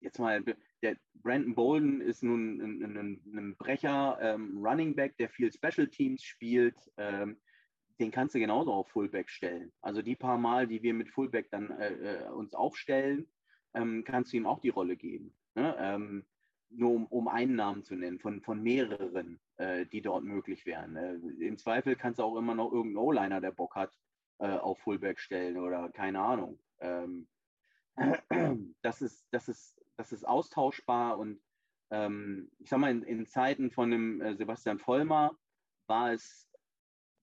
[0.00, 0.42] jetzt mal,
[0.82, 5.88] der Brandon Bolden ist nun ein, ein, ein Brecher, ähm, Running Back, der viel Special
[5.88, 6.76] Teams spielt.
[6.96, 7.38] Ähm,
[7.98, 9.72] den kannst du genauso auf Fullback stellen.
[9.82, 13.28] Also die paar Mal, die wir mit Fullback dann äh, äh uns aufstellen,
[13.72, 15.32] kannst du ihm auch die Rolle geben.
[15.54, 16.24] Ne?
[16.70, 20.96] Nur um, um, einen Namen zu nennen, von, von mehreren, äh, die dort möglich wären.
[20.96, 23.92] Äh, Im Zweifel kannst du auch immer noch irgendeinen O-Liner, der Bock hat,
[24.38, 26.58] äh, auf Fullback stellen oder keine Ahnung.
[26.78, 27.28] Ähm,
[28.82, 31.40] das, ist, das, ist, das ist austauschbar und
[31.90, 35.36] ähm, ich sag mal, in, in Zeiten von dem äh, Sebastian Vollmer
[35.88, 36.48] war es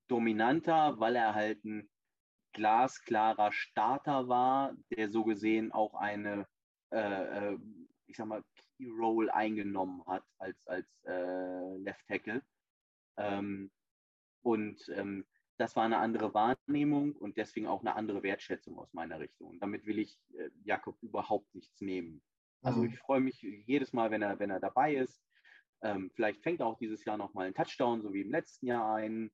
[0.08, 1.90] dominanter, weil er halt ein
[2.54, 6.48] glasklarer Starter war, der so gesehen auch eine,
[6.92, 7.58] äh, äh
[8.08, 8.44] ich sag mal,
[8.86, 12.42] Role eingenommen hat als, als äh, Left Tackle.
[13.18, 13.72] Ähm,
[14.42, 15.26] und ähm,
[15.58, 19.50] das war eine andere Wahrnehmung und deswegen auch eine andere Wertschätzung aus meiner Richtung.
[19.50, 22.22] Und damit will ich äh, Jakob überhaupt nichts nehmen.
[22.62, 22.90] Also mhm.
[22.90, 25.22] ich freue mich jedes Mal, wenn er, wenn er dabei ist.
[25.82, 28.96] Ähm, vielleicht fängt er auch dieses Jahr nochmal einen Touchdown, so wie im letzten Jahr
[28.96, 29.32] ein.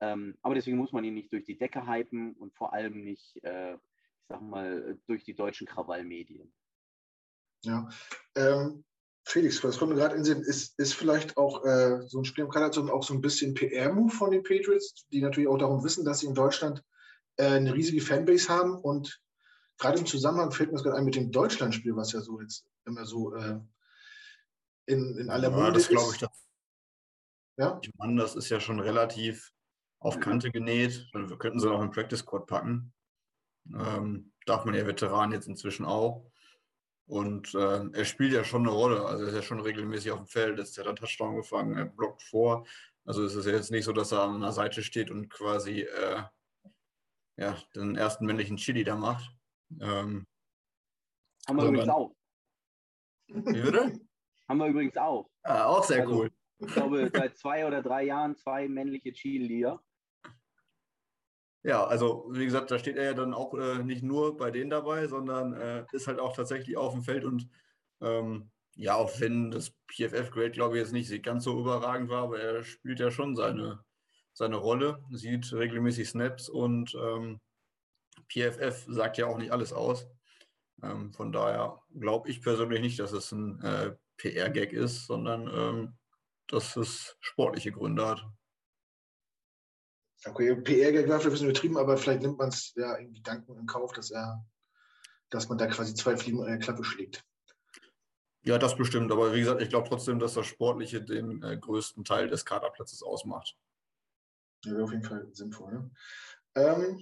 [0.00, 3.42] Ähm, aber deswegen muss man ihn nicht durch die Decke hypen und vor allem nicht,
[3.44, 6.52] äh, ich sag mal, durch die deutschen Krawallmedien.
[7.64, 7.88] Ja,
[8.34, 8.84] ähm,
[9.24, 12.24] Felix, das kommt mir gerade in den Sinn, ist, ist vielleicht auch äh, so ein
[12.24, 15.84] Spiel im Kanada auch so ein bisschen PR-Move von den Patriots, die natürlich auch darum
[15.84, 16.82] wissen, dass sie in Deutschland
[17.36, 19.20] äh, eine riesige Fanbase haben und
[19.78, 22.66] gerade im Zusammenhang fällt mir das gerade ein mit dem Deutschlandspiel, was ja so jetzt
[22.84, 23.60] immer so äh,
[24.86, 26.20] in, in aller Ja, Munde das glaube ich.
[26.20, 26.22] ist.
[26.22, 26.46] Das,
[27.58, 27.78] Ja?
[27.80, 29.52] ich meine, das ist ja schon relativ
[30.00, 31.08] auf Kante genäht.
[31.12, 32.92] Wir könnten sie auch im Practice Squad packen.
[33.72, 36.31] Ähm, darf man ja Veteran jetzt inzwischen auch.
[37.12, 39.04] Und ähm, er spielt ja schon eine Rolle.
[39.04, 40.58] Also er ist ja schon regelmäßig auf dem Feld.
[40.58, 42.66] Hat er einen Touchdown gefangen, er blockt vor.
[43.04, 45.80] Also es ist ja jetzt nicht so, dass er an der Seite steht und quasi
[45.82, 46.22] äh,
[47.36, 49.30] ja, den ersten männlichen Chili da macht.
[49.78, 50.26] Ähm,
[51.46, 52.16] Haben wir So, übrigens dann- auch.
[53.28, 54.00] wie bitte?
[54.48, 55.28] Haben wir übrigens auch.
[55.42, 56.30] Ah, auch sehr Also- cool.
[56.60, 59.82] Ich glaube, seit zwei oder drei Jahren zwei männliche Cheerleader.
[61.64, 64.70] Ja, also wie gesagt, da steht er ja dann auch äh, nicht nur bei denen
[64.70, 67.48] dabei, sondern äh, ist halt auch tatsächlich auf dem Feld und
[68.00, 72.40] ähm, ja, auch wenn das PFF-Grade, glaube ich, jetzt nicht ganz so überragend war, aber
[72.40, 73.84] er spielt ja schon seine,
[74.32, 77.40] seine Rolle, sieht regelmäßig Snaps und ähm,
[78.28, 80.08] PFF sagt ja auch nicht alles aus.
[80.82, 85.94] Ähm, von daher glaube ich persönlich nicht, dass es ein äh, PR-Gag ist, sondern ähm,
[86.48, 88.26] dass es sportliche Gründe hat.
[90.24, 93.58] Okay, PR-Gag war vielleicht ein bisschen übertrieben, aber vielleicht nimmt man es ja in Gedanken
[93.58, 94.44] in Kauf, dass er,
[95.30, 97.24] dass man da quasi zwei Fliegen in eine Klappe schlägt.
[98.44, 99.10] Ja, das bestimmt.
[99.12, 103.02] Aber wie gesagt, ich glaube trotzdem, dass das Sportliche den äh, größten Teil des Kaderplatzes
[103.02, 103.56] ausmacht.
[104.64, 105.72] Ja, wäre auf jeden Fall sinnvoll.
[105.72, 105.90] Ne?
[106.54, 107.00] Ähm,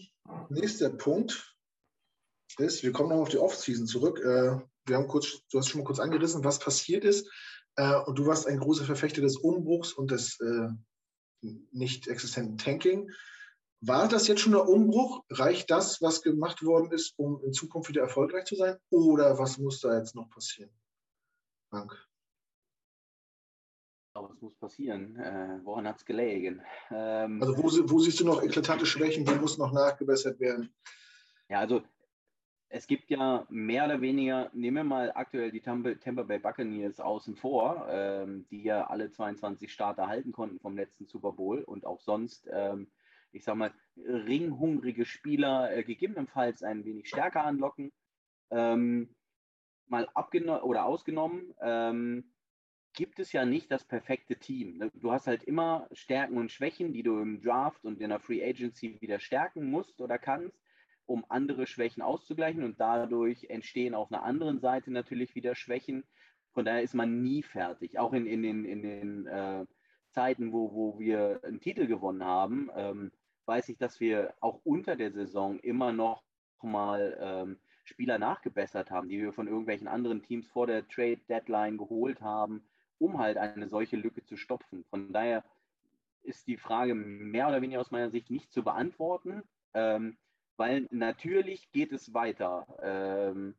[0.49, 1.57] nächster Punkt
[2.59, 4.19] ist, wir kommen noch auf die Offseason zurück.
[4.21, 7.31] Äh, wir haben kurz, du hast schon mal kurz angerissen, was passiert ist.
[7.77, 10.69] Äh, und du warst ein großer Verfechter des Umbruchs und des äh,
[11.43, 13.11] nicht existenten Tanking.
[13.83, 15.25] War das jetzt schon der Umbruch?
[15.31, 18.77] Reicht das, was gemacht worden ist, um in Zukunft wieder erfolgreich zu sein?
[18.91, 20.71] Oder was muss da jetzt noch passieren?
[21.71, 21.97] Frank.
[24.13, 25.17] Aber es muss passieren.
[25.17, 26.61] Äh, woran hat es gelegen?
[26.91, 29.27] Ähm, Also wo, wo siehst du noch eklatante Schwächen?
[29.27, 30.75] Wo muss noch nachgebessert werden?
[31.49, 31.83] Ja, also
[32.73, 37.35] es gibt ja mehr oder weniger, nehmen wir mal aktuell die Tampa, Bay Buccaneers außen
[37.35, 42.01] vor, ähm, die ja alle 22 Starter halten konnten vom letzten Super Bowl und auch
[42.01, 42.87] sonst, ähm,
[43.33, 47.93] ich sag mal, ringhungrige Spieler äh, gegebenenfalls ein wenig stärker anlocken.
[48.51, 49.17] Ähm,
[49.89, 52.33] mal abgenommen oder ausgenommen, ähm,
[52.93, 54.79] gibt es ja nicht das perfekte Team.
[54.79, 54.91] ne?
[54.95, 58.45] Du hast halt immer Stärken und Schwächen, die du im Draft und in der Free
[58.45, 60.60] Agency wieder stärken musst oder kannst,
[61.11, 66.05] um andere Schwächen auszugleichen und dadurch entstehen auf einer anderen Seite natürlich wieder Schwächen.
[66.53, 67.99] Von daher ist man nie fertig.
[67.99, 69.67] Auch in, in den, in den äh,
[70.11, 73.11] Zeiten, wo, wo wir einen Titel gewonnen haben, ähm,
[73.47, 76.23] weiß ich, dass wir auch unter der Saison immer noch
[76.63, 81.77] mal ähm, Spieler nachgebessert haben, die wir von irgendwelchen anderen Teams vor der Trade Deadline
[81.77, 82.63] geholt haben,
[82.99, 84.85] um halt eine solche Lücke zu stopfen.
[84.91, 85.43] Von daher
[86.23, 89.43] ist die Frage mehr oder weniger aus meiner Sicht nicht zu beantworten,
[89.75, 90.17] ähm,
[90.61, 92.67] weil natürlich geht es weiter.
[92.83, 93.55] Ähm,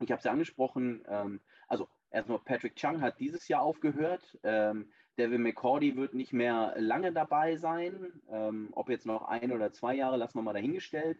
[0.00, 4.36] ich habe es ja angesprochen, ähm, also erstmal Patrick Chung hat dieses Jahr aufgehört.
[4.42, 8.20] Ähm, Devin McCordy wird nicht mehr lange dabei sein.
[8.28, 11.16] Ähm, ob jetzt noch ein oder zwei Jahre, lassen wir mal dahingestellt.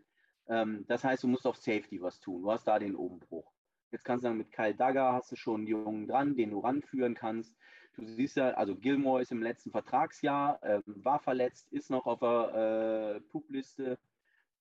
[0.48, 2.42] Ähm, das heißt, du musst auf Safety was tun.
[2.42, 3.52] Du hast da den Umbruch.
[3.92, 6.58] Jetzt kannst du sagen, mit Kyle Dagger hast du schon einen Jungen dran, den du
[6.58, 7.54] ranführen kannst.
[7.94, 12.18] Du siehst ja, also Gilmore ist im letzten Vertragsjahr, ähm, war verletzt, ist noch auf
[12.18, 14.00] der äh, Pup-Liste.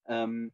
[0.08, 0.54] Ähm,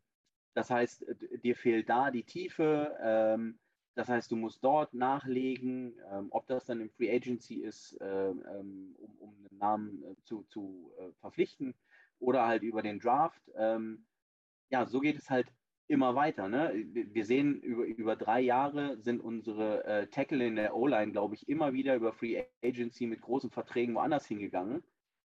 [0.54, 2.98] das heißt, d- dir fehlt da die Tiefe.
[3.02, 3.60] Ähm,
[3.96, 8.44] das heißt, du musst dort nachlegen, ähm, ob das dann im Free Agency ist, ähm,
[8.50, 11.76] ähm, um, um einen Namen äh, zu, zu äh, verpflichten
[12.20, 13.42] oder halt über den Draft.
[13.56, 14.06] Ähm,
[14.70, 15.54] ja, so geht es halt
[15.88, 16.48] immer weiter.
[16.48, 16.72] Ne?
[16.94, 21.36] Wir wir sehen, über, über drei Jahre sind unsere äh, Tackle in der O-Line, glaube
[21.36, 24.84] ich, immer wieder über Free Agency mit großen Verträgen woanders hingegangen.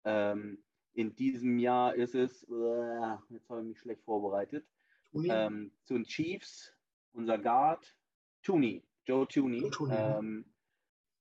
[0.05, 0.63] Ähm,
[0.95, 4.67] in diesem Jahr ist es, äh, jetzt habe ich mich schlecht vorbereitet,
[5.15, 6.73] ähm, zu den Chiefs,
[7.13, 7.95] unser Guard,
[8.43, 10.45] Tooney, Joe Tooney, ähm,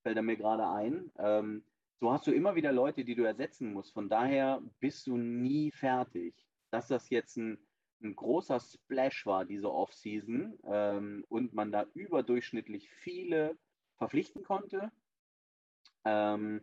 [0.02, 1.12] fällt er mir gerade ein.
[1.18, 1.64] Ähm,
[2.00, 3.94] so hast du immer wieder Leute, die du ersetzen musst.
[3.94, 6.34] Von daher bist du nie fertig.
[6.72, 7.60] Dass das jetzt ein,
[8.02, 13.58] ein großer Splash war, diese Offseason, ähm, und man da überdurchschnittlich viele
[13.98, 14.92] verpflichten konnte,
[16.06, 16.62] ähm,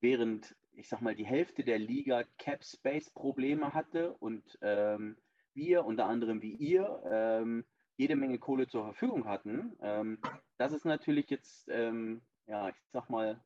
[0.00, 5.16] während, ich sag mal, die Hälfte der Liga Cap Space Probleme hatte und ähm,
[5.52, 7.64] wir, unter anderem wie ihr, ähm,
[7.96, 9.76] jede Menge Kohle zur Verfügung hatten.
[9.82, 10.18] Ähm,
[10.56, 13.42] das ist natürlich jetzt, ähm, ja, ich sag mal,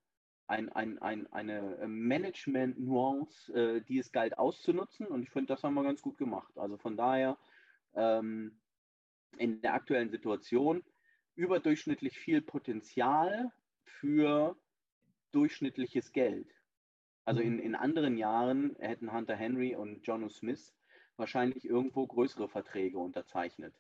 [0.47, 5.07] ein, ein, ein, eine Management-Nuance, äh, die es galt auszunutzen.
[5.07, 6.53] Und ich finde, das haben wir ganz gut gemacht.
[6.59, 7.39] Also von daher,
[7.95, 8.61] ähm,
[9.39, 10.85] in der aktuellen Situation
[11.35, 13.51] überdurchschnittlich viel Potenzial
[13.85, 14.55] für
[15.31, 16.53] durchschnittliches Geld.
[17.25, 20.75] Also in, in anderen Jahren hätten Hunter Henry und Jono Smith
[21.17, 23.75] wahrscheinlich irgendwo größere Verträge unterzeichnet.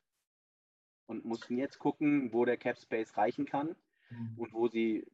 [1.07, 3.74] und mussten jetzt gucken, wo der Cap Space reichen kann
[4.11, 4.38] mhm.
[4.38, 5.07] und wo sie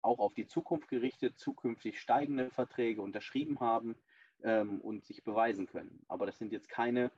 [0.00, 3.94] auch auf die Zukunft gerichtet zukünftig steigende Verträge unterschrieben haben
[4.42, 6.04] ähm, und sich beweisen können.
[6.08, 7.12] Aber das sind jetzt keine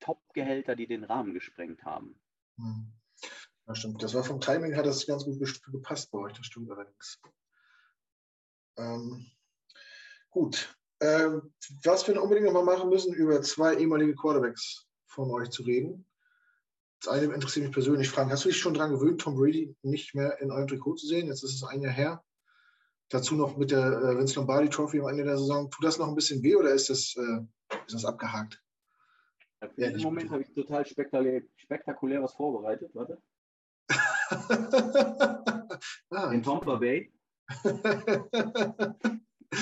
[0.00, 2.14] Top-Gehälter, die den Rahmen gesprengt haben.
[2.56, 2.92] Mhm.
[3.66, 4.02] Ja, stimmt.
[4.02, 5.40] Das war vom Timing her das ganz gut
[5.72, 7.20] gepasst bei euch, das stimmt allerdings.
[8.76, 9.26] Ähm,
[10.30, 10.76] gut.
[11.00, 15.62] Ähm, was wir unbedingt noch mal machen müssen, über zwei ehemalige Quarterbacks von euch zu
[15.62, 16.06] reden.
[17.00, 18.08] Das eine interessiert mich persönlich.
[18.08, 21.06] Frank, hast du dich schon daran gewöhnt, Tom Brady nicht mehr in eurem Trikot zu
[21.06, 21.26] sehen?
[21.26, 22.24] Jetzt ist es ein Jahr her.
[23.10, 25.70] Dazu noch mit der äh, Vince Lombardi Trophy am Ende der Saison.
[25.70, 27.40] Tut das noch ein bisschen weh oder ist das, äh,
[27.86, 28.62] ist das abgehakt?
[29.76, 32.90] Ja, Im Moment habe ich total spektakulär, spektakulär was vorbereitet.
[32.94, 33.20] Warte.
[36.10, 37.13] ah, in Tampa Bay.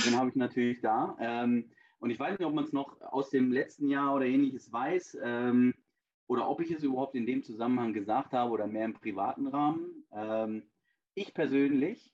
[0.07, 1.16] Den habe ich natürlich da.
[1.21, 4.73] Ähm, und ich weiß nicht, ob man es noch aus dem letzten Jahr oder ähnliches
[4.73, 5.75] weiß ähm,
[6.27, 10.05] oder ob ich es überhaupt in dem Zusammenhang gesagt habe oder mehr im privaten Rahmen.
[10.12, 10.64] Ähm,
[11.14, 12.12] ich persönlich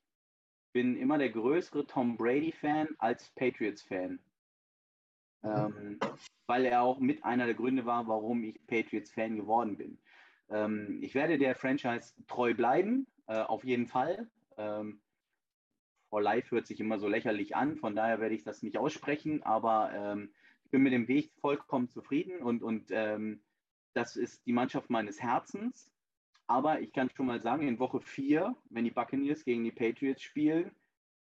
[0.72, 4.18] bin immer der größere Tom Brady-Fan als Patriots-Fan.
[5.44, 6.00] Ähm,
[6.46, 9.98] weil er auch mit einer der Gründe war, warum ich Patriots-Fan geworden bin.
[10.50, 14.28] Ähm, ich werde der Franchise treu bleiben, äh, auf jeden Fall.
[14.56, 15.00] Ähm,
[16.08, 19.42] for Life hört sich immer so lächerlich an, von daher werde ich das nicht aussprechen,
[19.42, 20.30] aber ähm,
[20.64, 23.40] ich bin mit dem Weg vollkommen zufrieden und, und ähm,
[23.94, 25.90] das ist die Mannschaft meines Herzens.
[26.46, 30.22] Aber ich kann schon mal sagen, in Woche 4, wenn die Buccaneers gegen die Patriots
[30.22, 30.70] spielen,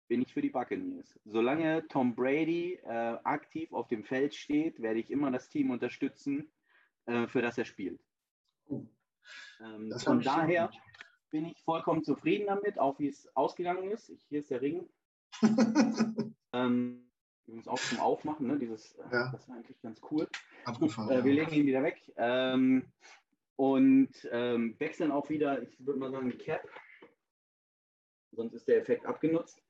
[0.07, 1.19] bin ich für die Buccaneers.
[1.25, 6.51] Solange Tom Brady äh, aktiv auf dem Feld steht, werde ich immer das Team unterstützen,
[7.07, 8.01] äh, für das er spielt.
[8.69, 8.87] Oh.
[9.61, 10.71] Ähm, von daher
[11.31, 14.09] bin ich vollkommen zufrieden damit, auch wie es ausgegangen ist.
[14.09, 14.89] Ich, hier ist der Ring.
[16.53, 17.11] ähm,
[17.47, 18.59] übrigens auch zum Aufmachen, ne?
[18.59, 19.31] Dieses, äh, ja.
[19.33, 20.29] das war eigentlich ganz cool.
[20.79, 22.91] Gut, äh, wir legen ihn wieder weg ähm,
[23.57, 26.69] und ähm, wechseln auch wieder, ich würde mal sagen, die Cap.
[28.33, 29.63] Sonst ist der Effekt abgenutzt.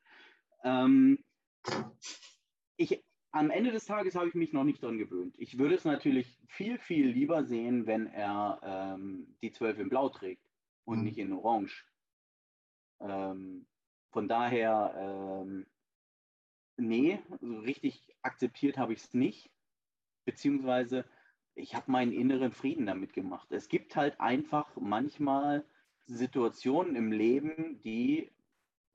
[0.64, 1.24] Ähm,
[2.76, 5.34] ich, am Ende des Tages habe ich mich noch nicht dran gewöhnt.
[5.38, 10.08] Ich würde es natürlich viel, viel lieber sehen, wenn er ähm, die 12 in Blau
[10.08, 10.47] trägt
[10.88, 11.84] und nicht in Orange.
[13.00, 13.66] Ähm,
[14.10, 15.66] von daher, ähm,
[16.78, 19.50] nee, so richtig akzeptiert habe ich es nicht.
[20.24, 21.04] Beziehungsweise,
[21.54, 23.52] ich habe meinen inneren Frieden damit gemacht.
[23.52, 25.66] Es gibt halt einfach manchmal
[26.06, 28.32] Situationen im Leben, die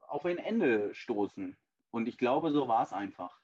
[0.01, 1.55] auf ein Ende stoßen.
[1.91, 3.39] Und ich glaube, so war es einfach.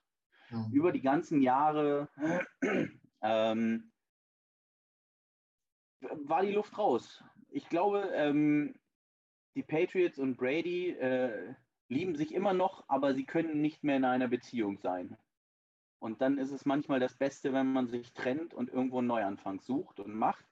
[0.50, 0.72] Mhm.
[0.72, 2.10] Über die ganzen Jahre
[3.22, 3.92] ähm,
[6.02, 7.24] war die Luft raus.
[7.52, 8.76] Ich glaube, ähm,
[9.56, 11.54] die Patriots und Brady äh,
[11.88, 15.18] lieben sich immer noch, aber sie können nicht mehr in einer Beziehung sein.
[16.00, 19.60] Und dann ist es manchmal das Beste, wenn man sich trennt und irgendwo einen Neuanfang
[19.60, 20.46] sucht und macht.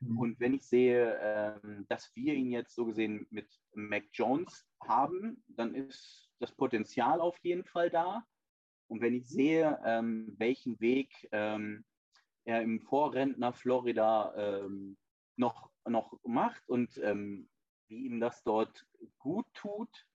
[0.00, 0.18] Mhm.
[0.18, 5.42] Und wenn ich sehe, ähm, dass wir ihn jetzt so gesehen mit Mac Jones haben,
[5.46, 8.24] dann ist das Potenzial auf jeden Fall da.
[8.88, 11.84] Und wenn ich sehe, ähm, welchen Weg ähm,
[12.44, 14.96] er im Vorrentner Florida ähm,
[15.38, 17.48] noch, noch macht und ähm,
[17.88, 18.86] wie ihm das dort
[19.18, 20.06] gut tut,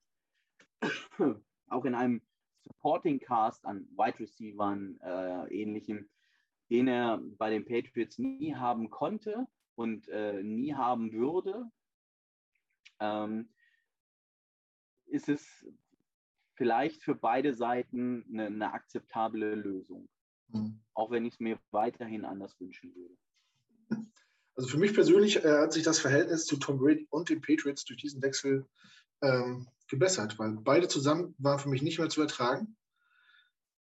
[1.68, 2.22] auch in einem
[2.62, 6.10] Supporting Cast an Wide Receivern äh, ähnlichem,
[6.70, 11.70] den er bei den Patriots nie haben konnte und äh, nie haben würde,
[13.00, 13.50] ähm,
[15.06, 15.66] ist es
[16.56, 20.08] vielleicht für beide Seiten eine, eine akzeptable Lösung.
[20.50, 20.82] Mhm.
[20.94, 23.18] Auch wenn ich es mir weiterhin anders wünschen würde.
[24.56, 27.86] Also für mich persönlich äh, hat sich das Verhältnis zu Tom Brady und den Patriots
[27.86, 28.66] durch diesen Wechsel
[29.22, 32.76] ähm, gebessert, weil beide zusammen waren für mich nicht mehr zu ertragen.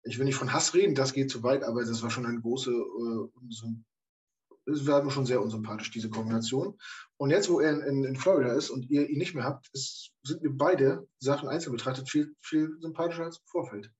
[0.02, 2.40] Ich will nicht von Hass reden, das geht zu weit, aber das war schon eine
[2.40, 3.46] große, äh,
[4.70, 6.78] es war mir schon sehr unsympathisch, diese Kombination.
[7.16, 10.12] Und jetzt, wo er in, in Florida ist und ihr ihn nicht mehr habt, ist,
[10.22, 13.90] sind mir beide Sachen einzeln betrachtet viel, viel sympathischer als im Vorfeld.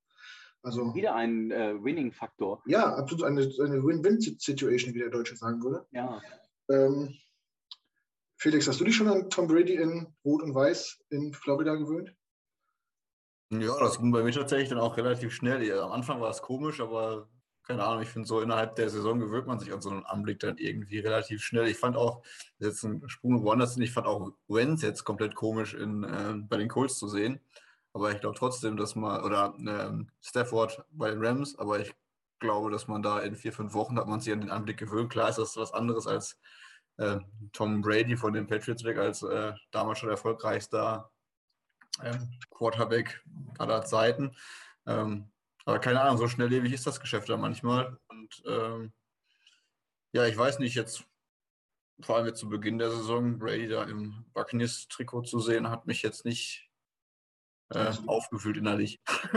[0.63, 2.63] Also, Wieder ein äh, Winning-Faktor.
[2.67, 5.87] Ja, absolut eine, eine Win-Win-Situation, wie der Deutsche sagen würde.
[5.91, 6.21] Ja.
[6.71, 7.19] Ähm,
[8.37, 12.15] Felix, hast du dich schon an Tom Brady in Rot und Weiß in Florida gewöhnt?
[13.53, 15.79] Ja, das ging bei mir tatsächlich dann auch relativ schnell.
[15.79, 17.29] Am Anfang war es komisch, aber
[17.65, 20.39] keine Ahnung, ich finde so innerhalb der Saison gewöhnt man sich an so einen Anblick
[20.41, 21.67] dann irgendwie relativ schnell.
[21.67, 22.23] Ich fand auch,
[22.59, 26.69] jetzt ein Sprung woanders ich fand auch Wenz jetzt komplett komisch in, äh, bei den
[26.69, 27.41] Colts zu sehen.
[27.93, 31.93] Aber ich glaube trotzdem, dass man, oder äh, Stafford bei den Rams, aber ich
[32.41, 35.11] glaube, dass man da in vier, fünf Wochen hat man sich an den Anblick gewöhnt.
[35.11, 36.39] Klar ist das was anderes als
[36.97, 37.19] äh,
[37.53, 41.11] Tom Brady von den Patriots weg, als äh, damals schon erfolgreichster
[42.03, 43.23] ähm, Quarterback
[43.59, 44.37] aller Zeiten.
[44.87, 45.31] Ähm,
[45.65, 47.99] aber keine Ahnung, so schnelllebig ist das Geschäft da manchmal.
[48.09, 48.93] Und ähm,
[50.13, 51.05] ja, ich weiß nicht, jetzt
[52.01, 56.25] vor allem zu Beginn der Saison Brady da im Buccaneers-Trikot zu sehen, hat mich jetzt
[56.25, 56.70] nicht
[57.71, 59.01] äh, aufgefühlt innerlich.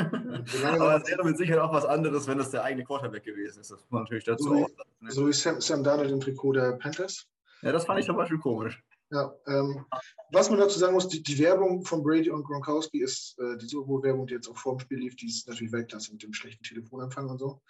[0.64, 3.72] Aber es wäre mit Sicherheit auch was anderes, wenn das der eigene Quarterback gewesen ist.
[3.72, 4.90] Das muss man natürlich dazu so auch sagen.
[5.02, 5.12] Ne?
[5.12, 7.28] So wie Sam, Sam Darnold im Trikot der Panthers.
[7.62, 8.84] Ja, das fand ich zum Beispiel komisch.
[9.12, 9.86] Ja, ähm,
[10.32, 13.68] was man dazu sagen muss, die, die, Werbung von Brady und Gronkowski ist, äh, die
[13.68, 16.64] Super die jetzt auch vor dem Spiel lief, die ist natürlich Weltklasse mit dem schlechten
[16.64, 17.62] Telefonempfang und so.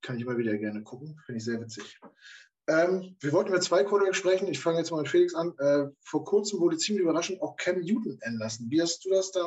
[0.00, 2.00] Kann ich immer wieder gerne gucken, finde ich sehr witzig.
[2.68, 4.46] Ähm, wir wollten über zwei Quarterbacks sprechen.
[4.48, 5.54] Ich fange jetzt mal mit Felix an.
[5.58, 8.70] Äh, vor kurzem wurde ziemlich überraschend auch Cam Newton entlassen.
[8.70, 9.42] Wie hast du das da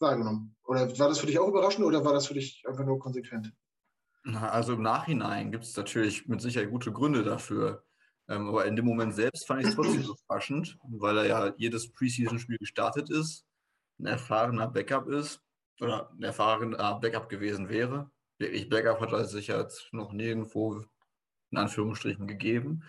[0.00, 0.56] wahrgenommen?
[0.64, 3.52] Oder war das für dich auch überraschend oder war das für dich einfach nur konsequent?
[4.24, 7.84] Also im Nachhinein gibt es natürlich mit Sicherheit gute Gründe dafür.
[8.28, 11.54] Ähm, aber in dem Moment selbst fand ich es trotzdem so überraschend, weil er ja
[11.56, 13.44] jedes Preseason-Spiel gestartet ist,
[13.98, 15.40] ein erfahrener Backup ist
[15.80, 18.10] oder ein erfahrener Backup gewesen wäre.
[18.38, 20.84] Wirklich Backup hat er sich jetzt noch nirgendwo
[21.50, 22.84] in Anführungsstrichen gegeben.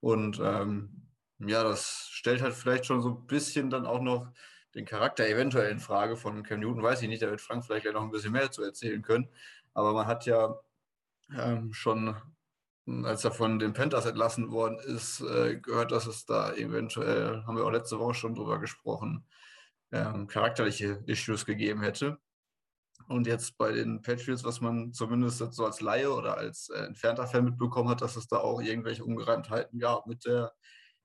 [0.00, 4.28] Und ähm, ja, das stellt halt vielleicht schon so ein bisschen dann auch noch
[4.74, 7.82] den Charakter eventuell in Frage von Cam Newton, weiß ich nicht, da wird Frank vielleicht
[7.82, 9.28] gleich noch ein bisschen mehr zu erzählen können.
[9.72, 10.56] Aber man hat ja
[11.36, 12.16] ähm, schon,
[13.04, 17.56] als er von den Panthers entlassen worden ist, äh, gehört, dass es da eventuell, haben
[17.56, 19.24] wir auch letzte Woche schon drüber gesprochen,
[19.92, 22.18] ähm, charakterliche Issues gegeben hätte.
[23.08, 27.26] Und jetzt bei den Patriots, was man zumindest so als Laie oder als äh, entfernter
[27.26, 30.52] Fan mitbekommen hat, dass es da auch irgendwelche Ungereimtheiten gab mit der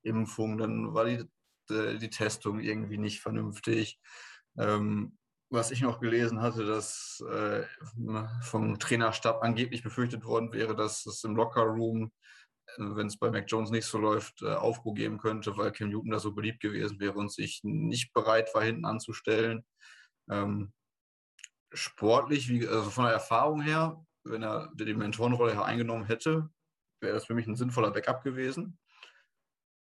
[0.04, 0.58] Impfung.
[0.58, 1.26] Dann war die
[1.70, 4.00] äh, die Testung irgendwie nicht vernünftig.
[4.58, 5.18] Ähm,
[5.52, 7.64] was ich noch gelesen hatte, dass äh,
[8.42, 12.12] vom Trainerstab angeblich befürchtet worden wäre, dass es im Lockerroom,
[12.78, 15.90] äh, wenn es bei Mac Jones nicht so läuft, äh, Aufruhr geben könnte, weil Cam
[15.90, 19.66] Newton da so beliebt gewesen wäre und sich nicht bereit war, hinten anzustellen.
[20.30, 20.74] Ähm,
[21.74, 26.50] sportlich, wie, also von der Erfahrung her, wenn er die Mentorenrolle eingenommen hätte,
[27.02, 28.78] wäre das für mich ein sinnvoller Backup gewesen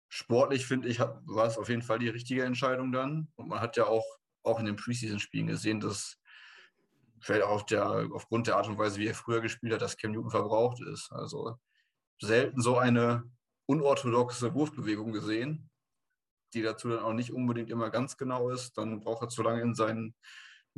[0.08, 3.28] sportlich finde ich, war es auf jeden Fall die richtige Entscheidung dann.
[3.36, 4.04] Und man hat ja auch,
[4.42, 6.18] auch in den Preseason-Spielen gesehen, dass
[7.20, 10.12] vielleicht auf der, aufgrund der Art und Weise, wie er früher gespielt hat, dass Cam
[10.12, 11.12] Newton verbraucht ist.
[11.12, 11.58] Also
[12.20, 13.24] selten so eine
[13.66, 15.70] unorthodoxe Wurfbewegung gesehen,
[16.54, 18.78] die dazu dann auch nicht unbedingt immer ganz genau ist.
[18.78, 20.14] Dann braucht er zu lange in seinen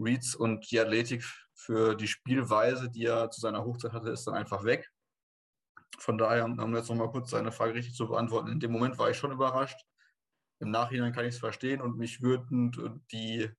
[0.01, 4.35] Reads und die Athletik für die Spielweise, die er zu seiner Hochzeit hatte, ist dann
[4.35, 4.91] einfach weg.
[5.99, 9.11] Von daher, um jetzt nochmal kurz seine Frage richtig zu beantworten, in dem Moment war
[9.11, 9.79] ich schon überrascht.
[10.61, 13.51] Im Nachhinein kann ich es verstehen und mich würden die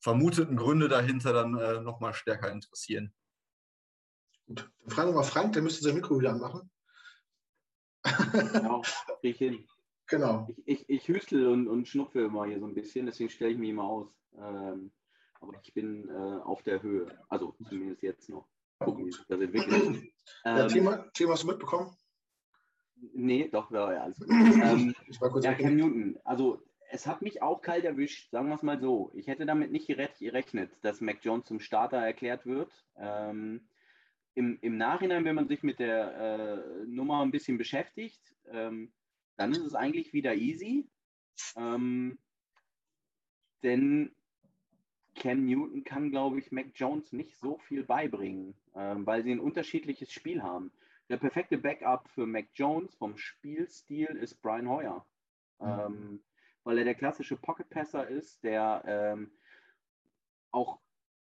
[0.00, 3.12] vermuteten Gründe dahinter dann äh, nochmal stärker interessieren.
[4.46, 6.70] Gut, dann fragen wir mal Frank, der müsste sein Mikro wieder anmachen.
[8.02, 8.82] Genau,
[9.22, 9.66] ich hin.
[10.06, 10.48] Genau.
[10.64, 13.58] Ich, ich, ich hüstel und, und schnupfe immer hier so ein bisschen, deswegen stelle ich
[13.58, 14.08] mich immer aus.
[14.36, 14.92] Ähm,
[15.40, 18.46] aber ich bin äh, auf der Höhe, also zumindest jetzt noch
[18.78, 20.12] gucken, wie sich das entwickelt.
[20.44, 21.96] Ja, ähm, Thema, Thema hast du mitbekommen?
[23.14, 24.28] Nee, doch, ja, alles gut.
[24.30, 24.94] ähm,
[25.42, 29.10] ja, Cam Newton, also es hat mich auch kalt erwischt, sagen wir es mal so.
[29.14, 32.72] Ich hätte damit nicht gerechnet, dass Mac Jones zum Starter erklärt wird.
[32.96, 33.68] Ähm,
[34.34, 38.92] im, Im Nachhinein, wenn man sich mit der äh, Nummer ein bisschen beschäftigt, ähm,
[39.36, 40.88] dann ist es eigentlich wieder easy.
[41.56, 42.18] Ähm,
[43.62, 44.14] denn
[45.20, 49.38] Cam Newton kann, glaube ich, Mac Jones nicht so viel beibringen, ähm, weil sie ein
[49.38, 50.72] unterschiedliches Spiel haben.
[51.10, 55.04] Der perfekte Backup für Mac Jones vom Spielstil ist Brian Hoyer,
[55.58, 55.66] mhm.
[55.68, 56.24] ähm,
[56.64, 59.30] weil er der klassische Pocket-Passer ist, der ähm,
[60.52, 60.80] auch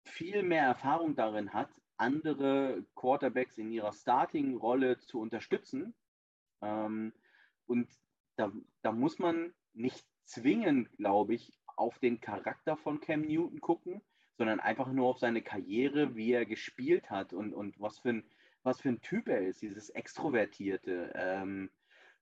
[0.05, 5.93] viel mehr Erfahrung darin hat, andere Quarterbacks in ihrer Starting-Rolle zu unterstützen.
[6.61, 7.11] Ähm,
[7.67, 7.89] und
[8.37, 8.49] da,
[8.81, 11.51] da muss man nicht zwingend, glaube ich,
[11.83, 14.01] auf den Charakter von Cam Newton gucken,
[14.37, 18.23] sondern einfach nur auf seine Karriere, wie er gespielt hat und, und was, für ein,
[18.63, 21.11] was für ein Typ er ist, dieses Extrovertierte.
[21.13, 21.69] Ähm,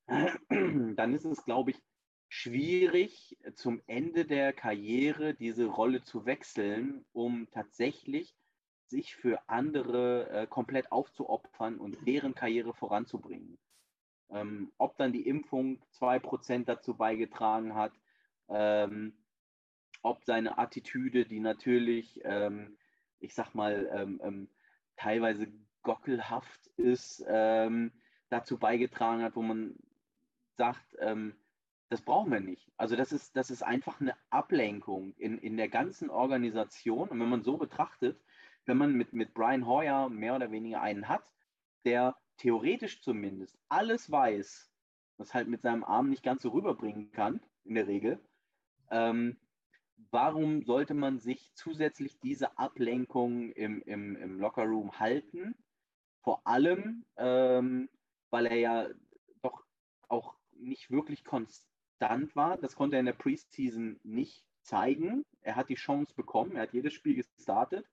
[0.95, 1.81] dann ist es, glaube ich,
[2.27, 8.35] schwierig, zum Ende der Karriere diese Rolle zu wechseln, um tatsächlich
[8.87, 13.59] sich für andere äh, komplett aufzuopfern und deren Karriere voranzubringen.
[14.31, 17.93] Ähm, ob dann die Impfung 2% dazu beigetragen hat,
[18.49, 19.13] ähm,
[20.01, 22.77] ob seine Attitüde, die natürlich, ähm,
[23.19, 24.49] ich sag mal, ähm, ähm,
[24.95, 25.47] teilweise
[25.83, 27.91] gockelhaft ist, ähm,
[28.29, 29.75] dazu beigetragen hat, wo man
[30.57, 31.35] sagt, ähm,
[31.89, 32.71] das brauchen wir nicht.
[32.77, 37.09] Also das ist, das ist einfach eine Ablenkung in, in der ganzen Organisation.
[37.09, 38.17] Und wenn man so betrachtet,
[38.65, 41.23] wenn man mit, mit Brian Hoyer mehr oder weniger einen hat,
[41.83, 44.71] der theoretisch zumindest alles weiß,
[45.17, 48.19] was halt mit seinem Arm nicht ganz so rüberbringen kann, in der Regel,
[48.89, 49.37] ähm,
[50.09, 55.55] warum sollte man sich zusätzlich diese Ablenkung im, im, im Lockerroom halten?
[56.23, 57.89] Vor allem, ähm,
[58.29, 58.87] weil er ja
[59.41, 59.65] doch
[60.07, 62.57] auch nicht wirklich konstant war.
[62.57, 65.25] Das konnte er in der Preseason nicht zeigen.
[65.41, 67.87] Er hat die Chance bekommen, er hat jedes Spiel gestartet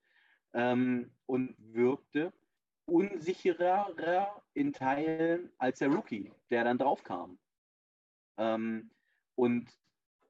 [0.53, 2.33] ähm, und wirkte
[2.87, 7.39] unsicherer in Teilen als der Rookie, der dann drauf kam.
[8.39, 8.91] Ähm,
[9.35, 9.71] und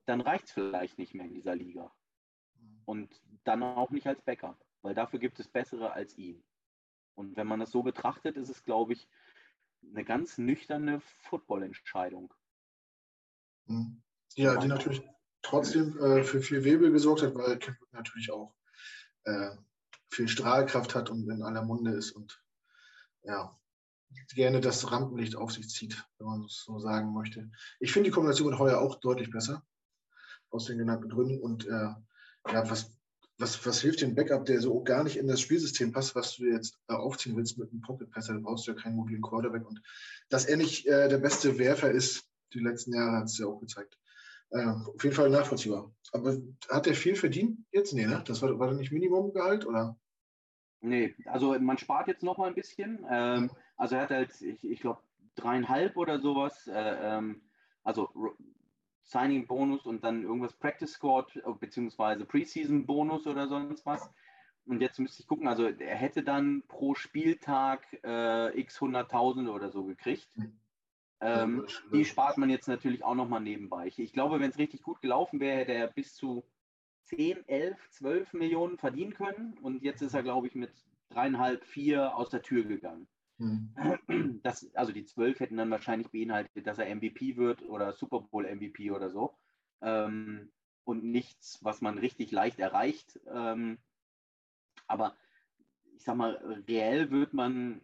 [0.09, 1.93] dann reicht es vielleicht nicht mehr in dieser Liga.
[2.87, 6.43] Und dann auch nicht als Backup, weil dafür gibt es bessere als ihn.
[7.15, 9.09] Und wenn man das so betrachtet, ist es, glaube ich,
[9.83, 12.33] eine ganz nüchterne Football-Entscheidung.
[13.67, 14.03] Hm.
[14.35, 15.03] Ja, die natürlich
[15.43, 18.55] trotzdem äh, für viel Webel gesorgt hat, weil Kevin natürlich auch
[19.25, 19.51] äh,
[20.11, 22.43] viel Strahlkraft hat und in aller Munde ist und
[23.23, 23.59] ja,
[24.35, 27.51] gerne das Rampenlicht auf sich zieht, wenn man es so sagen möchte.
[27.79, 29.67] Ich finde die Kombination mit Heuer auch deutlich besser,
[30.51, 31.41] aus den genannten Gründen.
[31.41, 32.97] Und äh, ja, was,
[33.39, 36.45] was, was hilft dem Backup, der so gar nicht in das Spielsystem passt, was du
[36.47, 38.35] jetzt äh, aufziehen willst mit einem Pocket Passer?
[38.35, 39.67] Da brauchst du ja keinen mobilen Quarterback.
[39.67, 39.81] Und
[40.29, 43.61] dass er nicht äh, der beste Werfer ist, die letzten Jahre hat es ja auch
[43.61, 43.99] gezeigt.
[44.51, 45.93] Äh, auf jeden Fall nachvollziehbar.
[46.13, 46.37] Aber
[46.71, 47.93] hat er viel verdient jetzt?
[47.93, 48.23] Nee, ne?
[48.27, 49.99] Das war, war nicht Minimumgehalt, oder?
[50.81, 53.05] Nee, also man spart jetzt noch mal ein bisschen.
[53.11, 55.01] Ähm, also er hat halt, ich, ich glaube,
[55.35, 56.67] dreieinhalb oder sowas.
[56.67, 57.43] Äh, ähm,
[57.83, 58.11] also
[59.09, 64.11] Signing-Bonus und dann irgendwas Practice Squad äh, beziehungsweise Preseason-Bonus oder sonst was.
[64.67, 69.71] Und jetzt müsste ich gucken, also er hätte dann pro Spieltag äh, x 100.000 oder
[69.71, 70.29] so gekriegt.
[70.35, 70.61] Hm.
[71.21, 73.87] Ähm, die spart man jetzt natürlich auch nochmal nebenbei.
[73.87, 76.45] Ich, ich glaube, wenn es richtig gut gelaufen wäre, hätte er bis zu
[77.05, 79.59] 10, 11, 12 Millionen verdienen können.
[79.63, 80.71] Und jetzt ist er, glaube ich, mit
[81.09, 83.09] dreieinhalb, vier aus der Tür gegangen.
[83.39, 84.41] Mhm.
[84.43, 88.45] Das, also die 12 hätten dann wahrscheinlich beinhaltet, dass er MVP wird oder Super Bowl
[88.45, 89.37] MVP oder so.
[89.81, 90.51] Ähm,
[90.85, 93.21] und nichts, was man richtig leicht erreicht.
[93.27, 93.79] Ähm,
[94.87, 95.17] aber
[95.97, 96.37] ich sag mal,
[96.67, 97.81] reell wird man,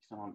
[0.00, 0.34] ich sag mal,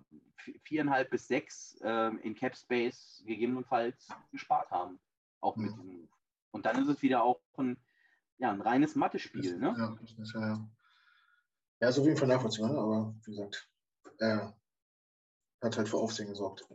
[0.63, 4.99] viereinhalb bis sechs ähm, in Cap Space gegebenenfalls gespart haben.
[5.41, 5.75] Auch mit mhm.
[5.75, 6.07] diesem Move.
[6.51, 7.77] Und dann ist es wieder auch ein,
[8.37, 9.57] ja, ein reines Mathe-Spiel.
[9.57, 9.75] Ne?
[9.77, 9.97] Ja,
[10.33, 10.69] ja, ja.
[11.81, 12.79] ja, so wie im nachvollziehbar, ne?
[12.79, 13.69] aber wie gesagt,
[14.19, 14.47] äh,
[15.63, 16.65] hat halt für Aufsehen gesorgt.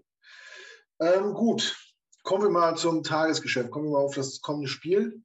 [1.00, 1.76] Ähm, gut,
[2.22, 5.22] kommen wir mal zum Tagesgeschäft, kommen wir mal auf das kommende Spiel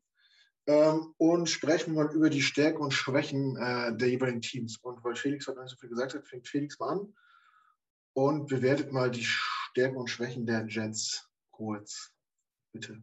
[0.68, 4.78] ähm, und sprechen mal über die Stärken und Schwächen äh, der jeweiligen Teams.
[4.78, 7.14] Und weil Felix heute nicht so viel gesagt hat, fängt Felix mal an
[8.14, 12.11] und bewertet mal die Stärken und Schwächen der Jets kurz.
[12.72, 13.01] Bitte.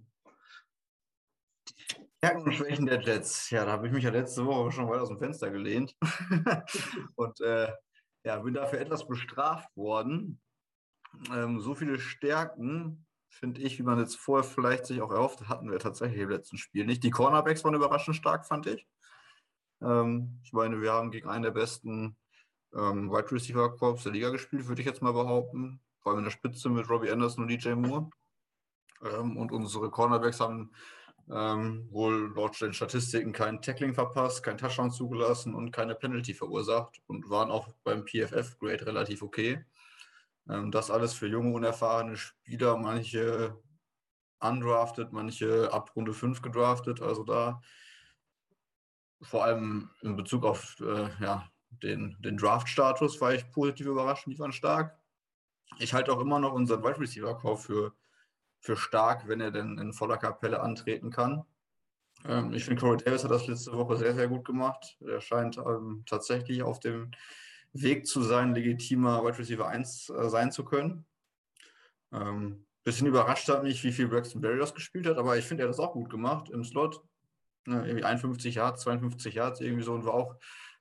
[2.19, 3.51] Stärken und Schwächen der Jets.
[3.51, 5.97] Ja, da habe ich mich ja letzte Woche schon weit aus dem Fenster gelehnt
[7.17, 7.73] und äh,
[8.25, 10.41] ja, bin dafür etwas bestraft worden.
[11.33, 15.71] Ähm, so viele Stärken, finde ich, wie man jetzt vorher vielleicht sich auch erhofft, hatten
[15.71, 17.05] wir tatsächlich im letzten Spiel nicht.
[17.05, 18.87] Die Cornerbacks waren überraschend stark, fand ich.
[19.83, 22.17] Ähm, ich meine, wir haben gegen einen der besten
[22.75, 25.81] ähm, Wide Receiver Corps der Liga gespielt, würde ich jetzt mal behaupten.
[26.01, 28.11] Vor allem in der Spitze mit Robbie Anderson und DJ Moore.
[29.03, 30.73] Ähm, und unsere Cornerbacks haben
[31.31, 37.01] ähm, wohl laut den Statistiken kein Tackling verpasst, kein Touchdown zugelassen und keine Penalty verursacht
[37.07, 39.65] und waren auch beim PFF-Grade relativ okay.
[40.51, 43.57] Ähm, das alles für junge, unerfahrene Spieler, manche
[44.41, 47.03] undrafted, manche ab Runde 5 gedraftet.
[47.03, 47.61] Also da
[49.23, 54.39] vor allem in Bezug auf äh, ja, den, den Draft-Status war ich positiv überrascht, die
[54.39, 54.99] waren stark.
[55.79, 57.93] Ich halte auch immer noch unseren Wide Receiver-Kauf für,
[58.61, 61.45] für stark, wenn er denn in voller Kapelle antreten kann.
[62.25, 64.97] Ähm, ich finde, Corey Davis hat das letzte Woche sehr, sehr gut gemacht.
[65.01, 67.11] Er scheint ähm, tatsächlich auf dem
[67.73, 71.07] Weg zu sein, legitimer Wide Receiver 1 äh, sein zu können.
[72.13, 75.69] Ähm, bisschen überrascht hat mich, wie viel Braxton Barriers gespielt hat, aber ich finde, er
[75.69, 77.03] hat das auch gut gemacht im Slot.
[77.67, 80.37] Ne, irgendwie 51 Yards, 52 Yards irgendwie so und war auch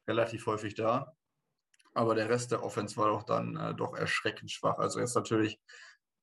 [0.07, 1.13] relativ häufig da.
[1.93, 4.77] Aber der Rest der Offense war doch dann äh, doch erschreckend schwach.
[4.77, 5.59] Also jetzt natürlich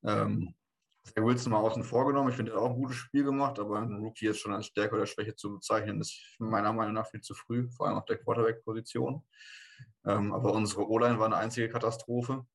[0.03, 0.55] ähm,
[1.03, 2.29] Zach Wilson mal außen vor genommen.
[2.29, 4.65] Ich finde, er hat auch ein gutes Spiel gemacht, aber ein Rookie jetzt schon als
[4.67, 8.05] Stärke oder Schwäche zu bezeichnen, ist meiner Meinung nach viel zu früh, vor allem auf
[8.05, 9.23] der Quarterback-Position.
[10.05, 12.45] Ähm, aber unsere O-Line war eine einzige Katastrophe.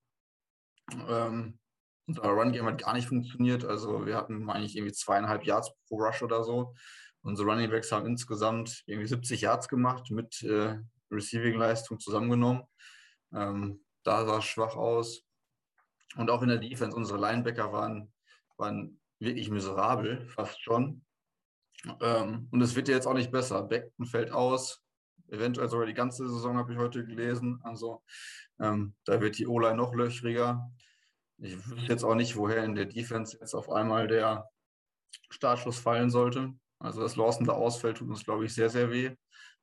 [1.08, 1.58] Ähm,
[2.06, 3.64] unser Run-Game hat gar nicht funktioniert.
[3.64, 6.74] Also wir hatten eigentlich irgendwie zweieinhalb Yards pro Rush oder so.
[7.22, 10.78] Unsere Running Backs haben insgesamt irgendwie 70 Yards gemacht mit äh,
[11.10, 12.64] Receiving-Leistung zusammengenommen.
[13.32, 15.22] Ähm, da sah es schwach aus.
[16.16, 18.12] Und auch in der Defense, unsere Linebacker waren,
[18.56, 21.04] waren wirklich miserabel, fast schon.
[22.00, 23.62] Ähm, und es wird ja jetzt auch nicht besser.
[23.62, 24.84] Beckton fällt aus,
[25.32, 27.60] eventuell sogar die ganze Saison, habe ich heute gelesen.
[27.62, 28.02] Also
[28.60, 30.70] ähm, da wird die O-Line noch löchriger.
[31.38, 34.48] Ich wüsste jetzt auch nicht, woher in der Defense jetzt auf einmal der
[35.30, 36.52] Startschuss fallen sollte.
[36.78, 39.16] Also dass Lawson da ausfällt, tut uns, glaube ich, sehr, sehr weh.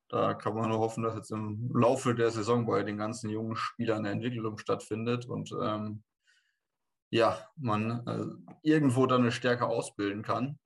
[0.10, 3.56] Da kann man nur hoffen, dass jetzt im Laufe der Saison bei den ganzen jungen
[3.56, 5.28] Spielern eine Entwicklung stattfindet.
[5.28, 6.04] Und ähm,
[7.12, 8.26] ja, man äh,
[8.64, 10.58] irgendwo dann eine Stärke ausbilden kann.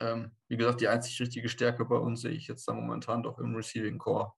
[0.00, 3.38] Ähm, wie gesagt, die einzig richtige Stärke bei uns sehe ich jetzt da momentan doch
[3.38, 4.32] im Receiving Core.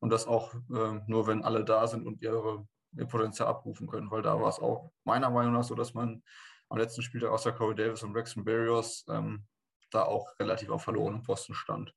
[0.00, 4.10] Und das auch äh, nur, wenn alle da sind und ihre, ihr Potenzial abrufen können,
[4.10, 6.22] weil da war es auch meiner Meinung nach so, dass man
[6.68, 9.46] am letzten Spieltag außer Corey Davis und Rexon Barrios ähm,
[9.90, 11.94] da auch relativ auf verlorenem Posten stand.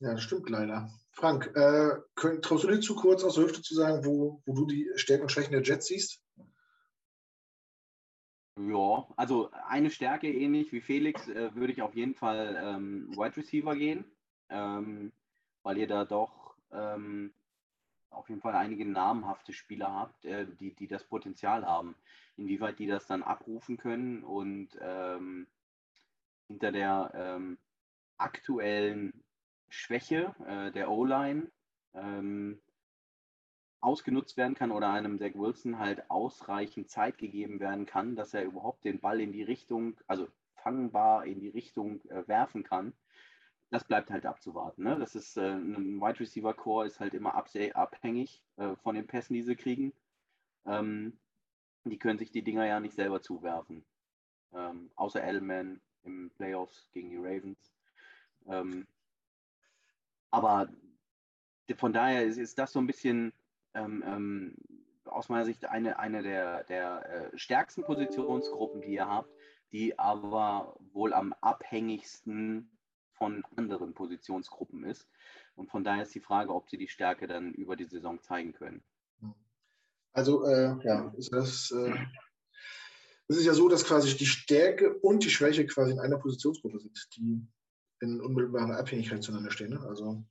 [0.00, 0.90] Ja, das stimmt leider.
[1.12, 1.96] Frank, äh,
[2.40, 5.22] traust du dir zu kurz aus der Hüfte zu sagen, wo, wo du die Stärken
[5.22, 6.23] und Schwächen der Jets siehst?
[8.56, 13.36] Ja, also eine Stärke ähnlich wie Felix äh, würde ich auf jeden Fall ähm, Wide
[13.36, 14.04] Receiver gehen,
[14.48, 15.12] ähm,
[15.64, 17.34] weil ihr da doch ähm,
[18.10, 21.96] auf jeden Fall einige namhafte Spieler habt, äh, die, die das Potenzial haben.
[22.36, 25.48] Inwieweit die das dann abrufen können und ähm,
[26.46, 27.58] hinter der ähm,
[28.18, 29.24] aktuellen
[29.68, 31.50] Schwäche äh, der O-Line
[31.94, 32.60] ähm,
[33.84, 38.44] ausgenutzt werden kann oder einem Zach Wilson halt ausreichend Zeit gegeben werden kann, dass er
[38.44, 40.26] überhaupt den Ball in die Richtung, also
[40.56, 42.94] fangbar in die Richtung äh, werfen kann.
[43.70, 44.84] Das bleibt halt abzuwarten.
[44.84, 44.98] Ne?
[44.98, 49.34] Das ist äh, ein Wide Receiver Core ist halt immer abhängig äh, von den Pässen,
[49.34, 49.92] die sie kriegen.
[50.64, 51.18] Ähm,
[51.84, 53.84] die können sich die Dinger ja nicht selber zuwerfen.
[54.54, 57.74] Ähm, außer Edelman im Playoffs gegen die Ravens.
[58.46, 58.86] Ähm,
[60.30, 60.68] aber
[61.76, 63.32] von daher ist, ist, das so ein bisschen
[63.74, 64.54] ähm, ähm,
[65.04, 69.30] aus meiner Sicht eine, eine der, der äh, stärksten Positionsgruppen, die ihr habt,
[69.72, 72.70] die aber wohl am abhängigsten
[73.12, 75.08] von anderen Positionsgruppen ist.
[75.56, 78.52] Und von daher ist die Frage, ob sie die Stärke dann über die Saison zeigen
[78.52, 78.82] können.
[80.12, 81.94] Also äh, ja, ist das, äh,
[83.28, 86.78] es ist ja so, dass quasi die Stärke und die Schwäche quasi in einer Positionsgruppe
[86.78, 87.44] sind, die
[88.00, 89.70] in unmittelbarer Abhängigkeit zueinander stehen.
[89.70, 89.80] Ne?
[89.80, 90.22] Also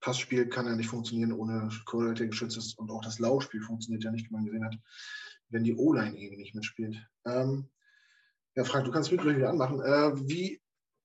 [0.00, 4.28] Passspiel kann ja nicht funktionieren ohne Coordinating Geschützes und auch das Laufspiel funktioniert ja nicht,
[4.28, 4.76] wie man gesehen hat,
[5.50, 6.96] wenn die O-Line eben nicht mitspielt.
[7.26, 7.68] Ähm,
[8.54, 9.80] ja, Frank, du kannst mich wieder anmachen.
[9.80, 10.60] Äh, wie,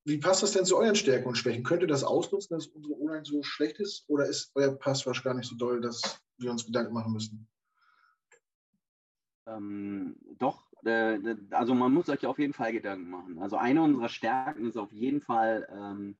[0.06, 1.64] wie passt das denn zu euren Stärken und Schwächen?
[1.64, 4.06] Könnt ihr das ausnutzen, dass unsere O-Line so schlecht ist?
[4.08, 7.48] Oder ist euer Passwasch gar nicht so doll, dass wir uns Gedanken machen müssen?
[9.48, 11.20] Ähm, doch, äh,
[11.52, 13.40] also man muss euch auf jeden Fall Gedanken machen.
[13.40, 16.18] Also eine unserer Stärken ist auf jeden Fall ähm,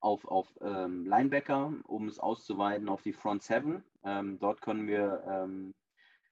[0.00, 3.82] auf, auf ähm, Linebacker, um es auszuweiten auf die Front Seven.
[4.04, 5.74] Ähm, dort können wir, ähm,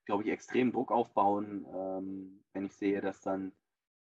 [0.05, 3.53] glaube ich, extrem Druck aufbauen, ähm, wenn ich sehe, dass dann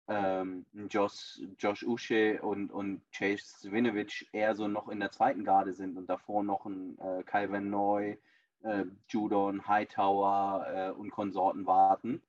[0.09, 5.73] ähm, Josh, Josh Usche und, und Chase Winovich eher so noch in der zweiten Garde
[5.73, 8.17] sind und davor noch ein äh, Calvin Neu,
[8.63, 12.23] äh, Judon, Hightower äh, und Konsorten warten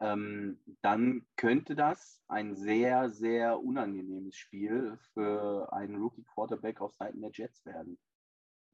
[0.00, 7.30] ähm, dann könnte das ein sehr, sehr unangenehmes Spiel für einen Rookie-Quarterback auf Seiten der
[7.32, 7.98] Jets werden.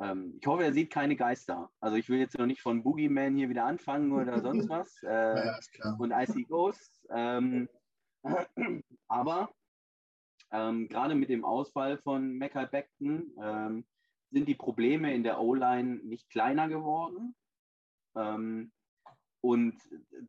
[0.01, 1.71] Ähm, ich hoffe, er sieht keine Geister.
[1.81, 5.03] Also ich will jetzt noch nicht von Boogeyman hier wieder anfangen oder sonst was.
[5.03, 5.59] Äh, ja,
[5.99, 7.07] und Icy Ghosts.
[7.11, 7.69] Ähm,
[9.09, 9.51] aber
[10.51, 13.87] ähm, gerade mit dem Ausfall von Meckal Beckton ähm,
[14.31, 17.35] sind die Probleme in der O-Line nicht kleiner geworden.
[18.17, 18.73] Ähm,
[19.45, 19.77] und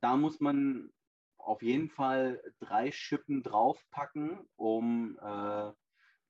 [0.02, 0.92] da muss man
[1.38, 5.72] auf jeden Fall drei Schippen draufpacken, um äh,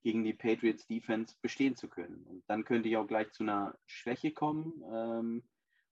[0.03, 2.23] gegen die Patriots Defense bestehen zu können.
[2.27, 5.43] Und dann könnte ich auch gleich zu einer Schwäche kommen, ähm,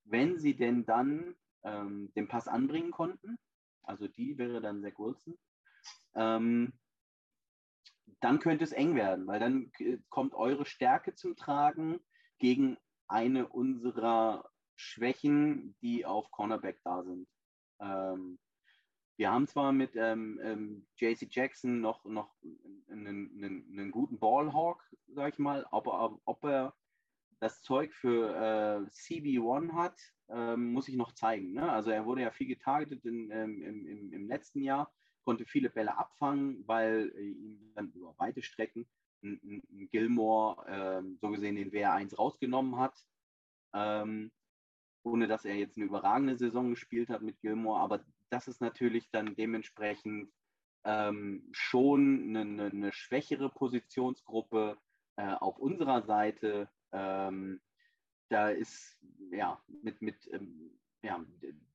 [0.04, 3.40] wenn sie denn dann ähm, den Pass anbringen konnten.
[3.82, 5.36] Also die wäre dann Zach Wilson.
[6.14, 6.74] Ähm,
[8.20, 9.72] dann könnte es eng werden, weil dann
[10.10, 12.00] kommt eure Stärke zum Tragen
[12.38, 12.78] gegen
[13.08, 14.53] eine unserer
[14.84, 17.28] Schwächen, die auf Cornerback da sind.
[17.80, 18.40] Ähm,
[19.18, 22.34] wir haben zwar mit ähm, ähm, JC Jackson noch, noch
[22.90, 26.76] einen, einen, einen guten Ballhawk, sag ich mal, aber ob er
[27.40, 31.54] das Zeug für äh, CB1 hat, ähm, muss ich noch zeigen.
[31.54, 31.72] Ne?
[31.72, 34.92] Also er wurde ja viel getargetet in, ähm, im, im, im, letzten Jahr,
[35.26, 38.88] konnte viele Bälle abfangen, weil äh, ihm dann über weite Strecken
[39.24, 42.98] ein, ein Gilmore ähm, so gesehen den WR1 rausgenommen hat.
[45.04, 49.10] Ohne dass er jetzt eine überragende Saison gespielt hat mit Gilmore, aber das ist natürlich
[49.12, 50.32] dann dementsprechend
[50.86, 54.78] ähm, schon eine, eine, schwächere Positionsgruppe
[55.18, 56.70] äh, auf unserer Seite.
[56.92, 57.62] Ähm,
[58.30, 58.98] da ist
[59.32, 61.24] ja mit, mit ähm, ja,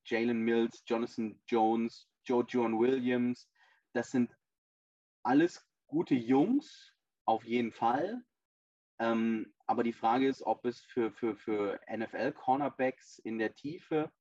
[0.05, 3.49] Jalen Mills, Jonathan Jones, Joe John Williams,
[3.93, 4.35] das sind
[5.23, 6.93] alles gute Jungs,
[7.25, 8.23] auf jeden Fall.
[8.99, 14.11] Ähm, aber die Frage ist, ob es für, für, für NFL-Cornerbacks in der Tiefe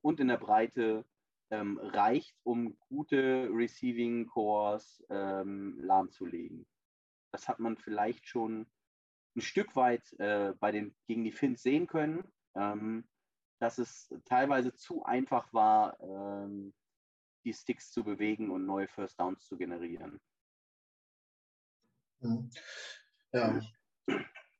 [0.00, 1.04] und in der Breite
[1.50, 6.66] ähm, reicht, um gute Receiving Cores ähm, lahmzulegen.
[7.30, 8.66] Das hat man vielleicht schon
[9.36, 12.24] ein Stück weit äh, bei den, gegen die Finns sehen können.
[12.56, 13.08] Ähm,
[13.60, 16.74] dass es teilweise zu einfach war, ähm,
[17.44, 20.20] die Sticks zu bewegen und neue First Downs zu generieren.
[22.18, 22.50] Mhm.
[23.32, 23.60] Ja.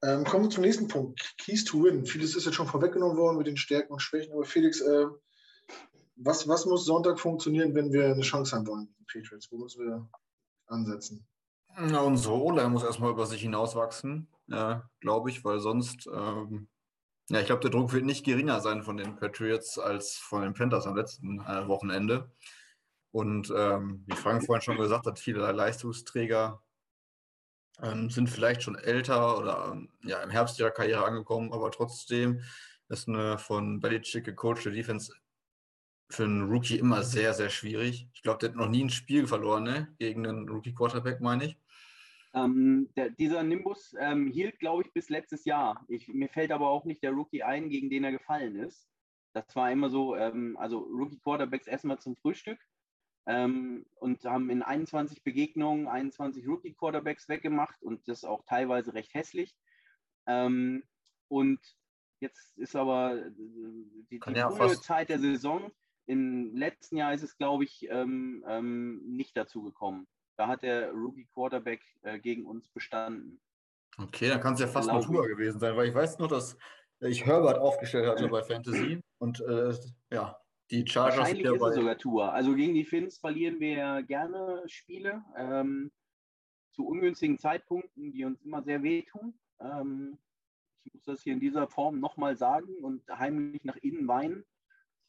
[0.02, 1.34] Ähm, kommen wir zum nächsten Punkt.
[1.38, 2.06] Keys to Win.
[2.06, 4.32] Vieles ist jetzt schon vorweggenommen worden mit den Stärken und Schwächen.
[4.32, 5.06] Aber Felix, äh,
[6.16, 9.50] was, was muss Sonntag funktionieren, wenn wir eine Chance haben wollen, Patriots?
[9.50, 10.08] Wo müssen wir
[10.66, 11.26] ansetzen?
[11.76, 16.68] Na, unsere O-Line muss erstmal über sich hinauswachsen, äh, glaube ich, weil sonst, ähm,
[17.28, 20.54] ja, ich glaube, der Druck wird nicht geringer sein von den Patriots als von den
[20.54, 22.32] Panthers am letzten äh, Wochenende.
[23.10, 26.62] Und ähm, wie Frank vorhin schon gesagt hat, viele Leistungsträger
[27.82, 32.42] ähm, sind vielleicht schon älter oder ähm, ja, im Herbst ihrer Karriere angekommen, aber trotzdem
[32.88, 35.12] ist eine von Belichick gecoachte Defense
[36.10, 38.08] für einen Rookie immer sehr, sehr schwierig.
[38.14, 39.94] Ich glaube, der hat noch nie ein Spiel verloren, ne?
[39.98, 41.58] Gegen einen Rookie-Quarterback, meine ich.
[42.34, 45.84] Ähm, der, dieser Nimbus ähm, hielt, glaube ich, bis letztes Jahr.
[45.88, 48.88] Ich, mir fällt aber auch nicht der Rookie ein, gegen den er gefallen ist.
[49.34, 52.58] Das war immer so, ähm, also Rookie-Quarterbacks erstmal zum Frühstück
[53.28, 59.54] ähm, und haben in 21 Begegnungen 21 Rookie-Quarterbacks weggemacht und das auch teilweise recht hässlich.
[60.26, 60.82] Ähm,
[61.28, 61.60] und
[62.20, 63.30] jetzt ist aber äh,
[64.10, 65.70] die, die ja frühe Zeit der Saison.
[66.06, 70.08] Im letzten Jahr ist es, glaube ich, ähm, ähm, nicht dazu gekommen.
[70.38, 73.42] Da hat der Rookie-Quarterback äh, gegen uns bestanden.
[73.98, 76.56] Okay, dann kann es ja fast Natur gewesen sein, weil ich weiß nur, dass
[77.00, 79.74] ich Herbert aufgestellt hatte bei Fantasy und äh,
[80.10, 80.40] ja,
[80.70, 82.32] die Chargers Wahrscheinlich ist es sogar Tour.
[82.32, 85.90] Also gegen die Finns verlieren wir gerne Spiele ähm,
[86.72, 89.34] zu ungünstigen Zeitpunkten, die uns immer sehr wehtun.
[89.60, 90.18] Ähm,
[90.84, 94.44] ich muss das hier in dieser Form nochmal sagen und heimlich nach innen weinen,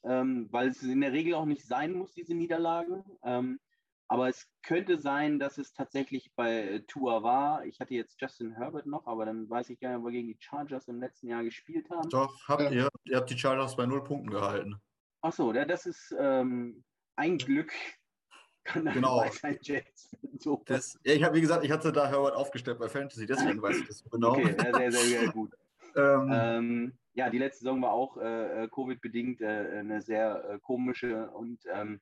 [0.03, 3.03] ähm, weil es in der Regel auch nicht sein muss, diese Niederlagen.
[3.23, 3.59] Ähm,
[4.07, 7.63] aber es könnte sein, dass es tatsächlich bei Tour war.
[7.65, 10.27] Ich hatte jetzt Justin Herbert noch, aber dann weiß ich gar nicht, ob wir gegen
[10.27, 12.09] die Chargers im letzten Jahr gespielt haben.
[12.09, 12.89] Doch, habt ihr.
[13.03, 14.81] Ihr habt die Chargers bei null Punkten gehalten.
[15.21, 16.83] Achso, ja, das ist ähm,
[17.15, 17.71] ein Glück.
[18.63, 19.25] Kann genau.
[19.31, 20.15] sein, James.
[20.41, 20.61] So.
[20.65, 23.75] Das, ja, ich habe, wie gesagt, ich hatte da Herbert aufgestellt bei Fantasy, deswegen weiß
[23.75, 24.31] ich das genau.
[24.31, 25.53] Okay, sehr, sehr, sehr, sehr gut.
[25.97, 30.59] ähm, ähm, ja, die letzte Saison war auch äh, äh, Covid-bedingt äh, eine sehr äh,
[30.59, 31.99] komische und ähm,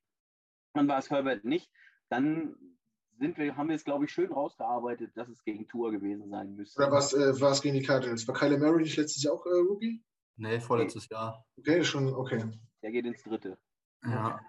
[0.73, 1.71] dann war es Herbert nicht.
[2.09, 2.55] Dann
[3.17, 6.55] sind wir, haben wir es, glaube ich, schön rausgearbeitet, dass es gegen Tour gewesen sein
[6.55, 6.79] müsste.
[6.79, 8.27] Oder was äh, war es gegen die Cardinals?
[8.27, 10.03] War Kyler Murray nicht letztes Jahr auch äh, Rookie?
[10.37, 11.45] Nee, vorletztes Jahr.
[11.57, 12.45] Okay, schon, okay.
[12.81, 13.57] Der geht ins dritte.
[14.03, 14.39] Ja.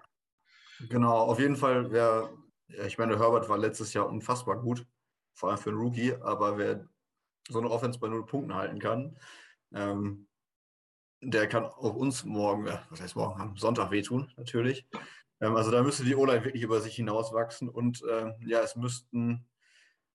[0.87, 2.37] Genau, auf jeden Fall wäre,
[2.67, 4.87] ja, ich meine, Herbert war letztes Jahr unfassbar gut,
[5.33, 6.87] vor allem für einen Rookie, aber wer
[7.49, 9.17] so eine Offense bei null Punkten halten kann,
[9.73, 10.27] ähm,
[11.21, 14.87] der kann auch uns morgen, äh, was heißt morgen, am Sonntag wehtun, natürlich.
[15.41, 19.48] Ähm, also da müsste die O-Line wirklich über sich hinauswachsen und äh, ja, es müssten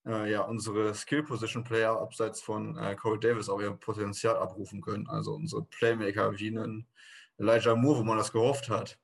[0.06, 5.06] äh, ja unsere Skill-Position-Player abseits von äh, Corey Davis auch ihr Potenzial abrufen können.
[5.08, 6.86] Also unsere Playmaker wie einen
[7.38, 8.98] Elijah Moore, wo man das gehofft hat,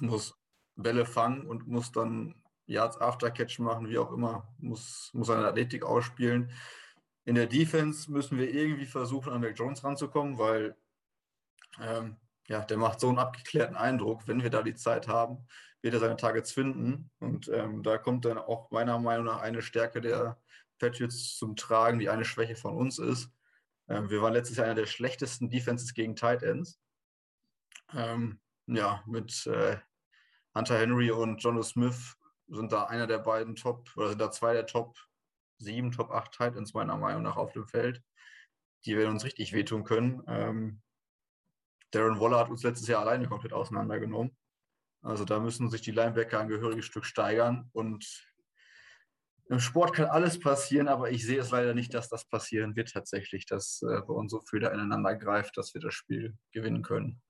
[0.00, 0.36] muss
[0.76, 2.34] Bälle fangen und muss dann
[2.66, 6.50] Yards Aftercatch machen, wie auch immer, muss, muss seine Athletik ausspielen.
[7.24, 10.76] In der Defense müssen wir irgendwie versuchen, an Mac Jones ranzukommen, weil
[11.80, 12.16] ähm,
[12.48, 14.26] ja, der macht so einen abgeklärten Eindruck.
[14.28, 15.46] Wenn wir da die Zeit haben,
[15.82, 17.10] wird er seine Targets finden.
[17.18, 20.40] Und ähm, da kommt dann auch meiner Meinung nach eine Stärke der
[20.78, 23.30] Patriots zum Tragen, die eine Schwäche von uns ist.
[23.88, 26.80] Ähm, wir waren letztes Jahr einer der schlechtesten Defenses gegen Tight Ends.
[27.94, 29.78] Ähm, ja, mit äh,
[30.54, 32.16] Hunter Henry und Jono Smith
[32.48, 34.96] sind da einer der beiden Top, oder sind da zwei der Top
[35.58, 38.02] 7, Top 8 Titans meiner Meinung nach auf dem Feld.
[38.84, 40.22] Die werden uns richtig wehtun können.
[41.96, 44.36] Darren Waller hat uns letztes Jahr alleine komplett auseinandergenommen.
[45.02, 47.70] Also da müssen sich die Linebacker ein gehöriges Stück steigern.
[47.72, 48.04] Und
[49.48, 52.92] im Sport kann alles passieren, aber ich sehe es leider nicht, dass das passieren wird
[52.92, 56.82] tatsächlich, dass äh, bei uns so viel da ineinander greift, dass wir das Spiel gewinnen
[56.82, 57.22] können.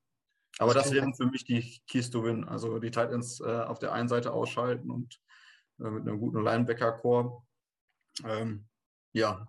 [0.59, 2.43] Aber das, das wären für mich die Keys to Win.
[2.45, 5.19] Also die Titans äh, auf der einen Seite ausschalten und
[5.79, 7.43] äh, mit einem guten Linebacker-Core.
[8.25, 8.67] Ähm,
[9.13, 9.47] ja,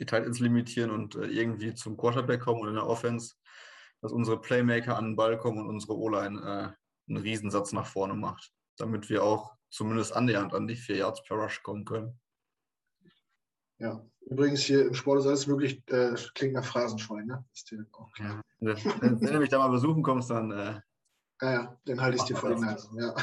[0.00, 3.36] die Titans limitieren und äh, irgendwie zum Quarterback kommen und in der Offense,
[4.04, 8.12] dass unsere Playmaker an den Ball kommen und unsere O-Line äh, einen Riesensatz nach vorne
[8.12, 12.20] macht, damit wir auch zumindest annähernd an die vier Yards per Rush kommen können.
[13.78, 17.46] Ja, übrigens hier im Sport ist alles möglich, äh, klingt nach Phrasenschwein, ne?
[17.54, 18.42] Ist dir auch klar.
[18.60, 18.76] Ja.
[19.00, 20.50] Wenn, wenn, du mich da mal besuchen kommst, dann.
[20.50, 20.80] Äh,
[21.40, 22.90] ja, ja, dann halte ich dir vor den Nase.
[22.98, 23.14] Ja.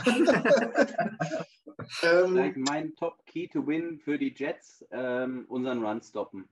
[2.24, 6.50] ähm, mein Top Key to Win für die Jets, ähm, unseren Run stoppen.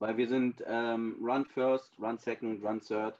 [0.00, 3.14] Weil wir sind ähm, Run First, Run Second, Run Third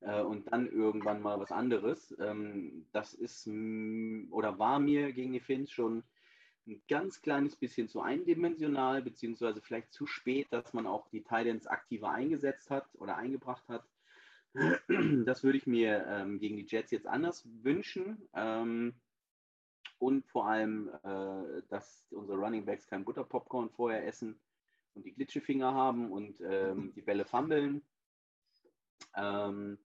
[0.00, 2.14] äh, und dann irgendwann mal was anderes.
[2.20, 6.04] Ähm, das ist oder war mir gegen die Finns schon
[6.66, 11.66] ein ganz kleines bisschen zu eindimensional, beziehungsweise vielleicht zu spät, dass man auch die Titans
[11.66, 13.84] aktiver eingesetzt hat oder eingebracht hat.
[15.24, 18.28] Das würde ich mir ähm, gegen die Jets jetzt anders wünschen.
[18.34, 18.94] Ähm,
[19.98, 24.38] und vor allem, äh, dass unsere Running Backs kein Butterpopcorn vorher essen
[24.98, 27.82] und die Glitschefinger haben und ähm, die Bälle fummeln.
[29.14, 29.78] Ähm,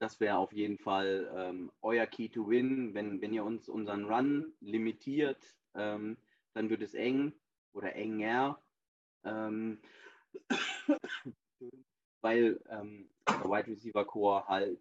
[0.00, 2.92] das wäre auf jeden Fall ähm, euer Key to Win.
[2.92, 6.16] Wenn, wenn ihr uns unseren Run limitiert, ähm,
[6.52, 7.32] dann wird es eng
[7.72, 8.60] oder enger.
[9.22, 9.78] Ähm,
[12.20, 14.80] weil ähm, der Wide Receiver Core halt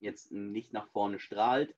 [0.00, 1.74] jetzt nicht nach vorne strahlt.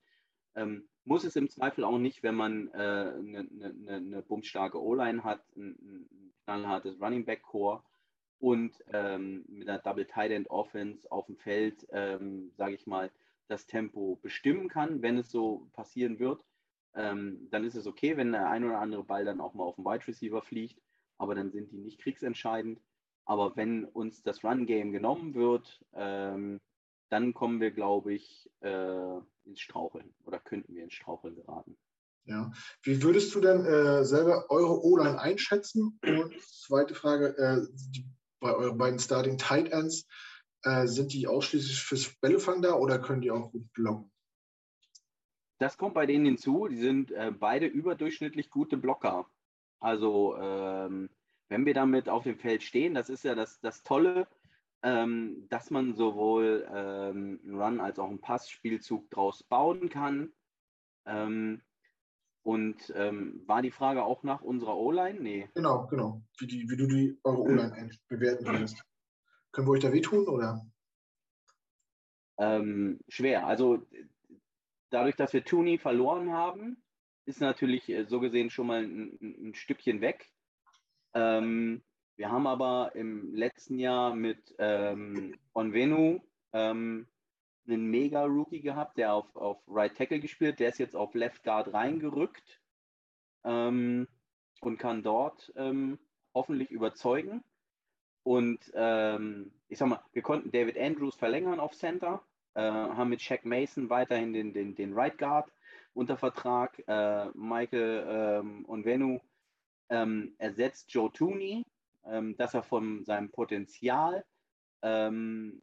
[0.55, 4.81] Ähm, muss es im Zweifel auch nicht, wenn man eine äh, ne, ne, ne, bumstarke
[4.81, 7.81] O-Line hat, ein, ein, knallhartes Running Back Core
[8.39, 13.09] und ähm, mit einer Double Tight End Offense auf dem Feld, ähm, sage ich mal,
[13.47, 16.43] das Tempo bestimmen kann, wenn es so passieren wird.
[16.95, 19.75] Ähm, dann ist es okay, wenn der ein oder andere Ball dann auch mal auf
[19.75, 20.81] den Wide Receiver fliegt,
[21.17, 22.81] aber dann sind die nicht kriegsentscheidend.
[23.25, 26.59] Aber wenn uns das Run-Game genommen wird, ähm,
[27.13, 31.77] dann kommen wir, glaube ich, äh, ins Straucheln oder könnten wir ins Straucheln geraten.
[32.25, 32.51] Ja.
[32.81, 35.99] Wie würdest du denn äh, selber eure O-Line einschätzen?
[36.01, 38.09] Und zweite Frage, äh, die,
[38.39, 40.07] bei euren beiden Starting Tight Ends,
[40.63, 44.11] äh, sind die ausschließlich fürs Bällefang da oder können die auch gut blocken?
[45.59, 46.67] Das kommt bei denen hinzu.
[46.67, 49.29] Die sind äh, beide überdurchschnittlich gute Blocker.
[49.79, 51.11] Also ähm,
[51.49, 54.27] wenn wir damit auf dem Feld stehen, das ist ja das, das Tolle,
[54.83, 60.33] ähm, dass man sowohl ähm, einen Run als auch einen Passspielzug draus bauen kann.
[61.05, 61.61] Ähm,
[62.43, 65.21] und ähm, war die Frage auch nach unserer O-Line?
[65.21, 65.49] Nee.
[65.55, 66.21] Genau, genau.
[66.37, 68.83] Wie, die, wie du die eure O-Line bewerten würdest.
[69.53, 70.65] Können wir euch da wehtun oder?
[72.37, 73.47] Ähm, schwer.
[73.47, 73.87] Also
[74.89, 76.83] dadurch, dass wir Tooney verloren haben,
[77.25, 80.29] ist natürlich äh, so gesehen schon mal ein, ein Stückchen weg.
[81.13, 81.83] Ähm,
[82.15, 86.19] wir haben aber im letzten Jahr mit ähm, Onvenu
[86.53, 87.07] ähm,
[87.67, 91.73] einen Mega-Rookie gehabt, der auf, auf Right Tackle gespielt, der ist jetzt auf Left Guard
[91.73, 92.61] reingerückt
[93.43, 94.07] ähm,
[94.61, 95.99] und kann dort ähm,
[96.33, 97.43] hoffentlich überzeugen.
[98.23, 103.21] Und ähm, ich sag mal, wir konnten David Andrews verlängern auf Center, äh, haben mit
[103.21, 105.51] Shaq Mason weiterhin den, den, den Right Guard
[105.93, 106.81] unter Vertrag.
[106.87, 109.19] Äh, Michael ähm, Onvenu
[109.89, 111.65] ähm, ersetzt Joe Tooney,
[112.05, 114.25] ähm, dass er von seinem Potenzial
[114.81, 115.61] ähm,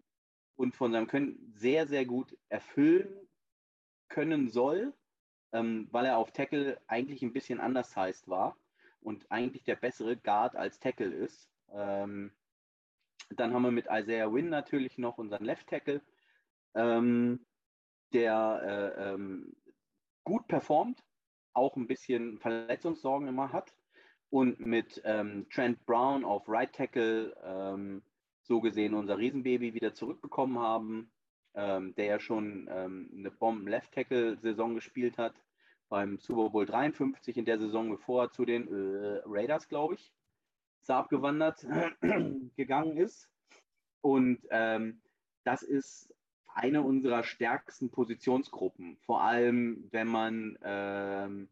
[0.57, 3.29] und von seinem Können sehr, sehr gut erfüllen
[4.09, 4.95] können soll,
[5.53, 8.57] ähm, weil er auf Tackle eigentlich ein bisschen anders heißt war
[9.01, 11.49] und eigentlich der bessere Guard als Tackle ist.
[11.73, 12.33] Ähm,
[13.31, 16.03] dann haben wir mit Isaiah Wynn natürlich noch unseren Left Tackle,
[16.75, 17.47] ähm,
[18.13, 19.55] der äh, ähm,
[20.25, 21.03] gut performt,
[21.53, 23.73] auch ein bisschen Verletzungssorgen immer hat
[24.31, 28.03] und mit ähm, Trent Brown auf Right Tackle ähm,
[28.43, 31.11] so gesehen unser Riesenbaby wieder zurückbekommen haben,
[31.55, 35.35] ähm, der ja schon ähm, eine Bomben-Left Tackle-Saison gespielt hat,
[35.89, 40.13] beim Super Bowl 53 in der Saison, bevor zu den äh, Raiders, glaube ich,
[40.81, 41.67] ist abgewandert
[42.57, 43.29] gegangen ist.
[44.01, 45.01] Und ähm,
[45.45, 46.15] das ist
[46.55, 51.49] eine unserer stärksten Positionsgruppen, vor allem wenn man ähm,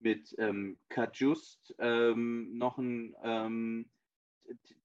[0.00, 3.90] mit ähm, Kajust ähm, noch einen ähm,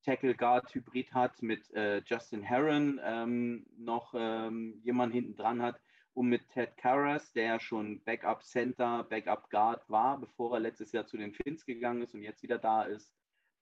[0.04, 5.80] Tackle Guard Hybrid hat, mit äh, Justin Heron ähm, noch ähm, jemand hinten dran hat
[6.14, 11.06] und mit Ted Karras, der schon Backup Center, Backup Guard war, bevor er letztes Jahr
[11.06, 13.14] zu den Finns gegangen ist und jetzt wieder da ist,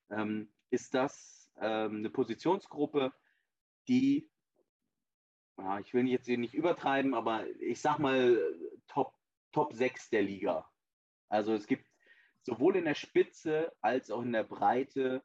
[0.10, 3.14] ähm, ist das ähm, eine Positionsgruppe,
[3.88, 4.30] die,
[5.58, 8.40] ja, ich will jetzt hier nicht übertreiben, aber ich sag mal
[8.88, 9.14] Top,
[9.52, 10.69] Top 6 der Liga.
[11.30, 11.88] Also es gibt
[12.44, 15.24] sowohl in der Spitze als auch in der Breite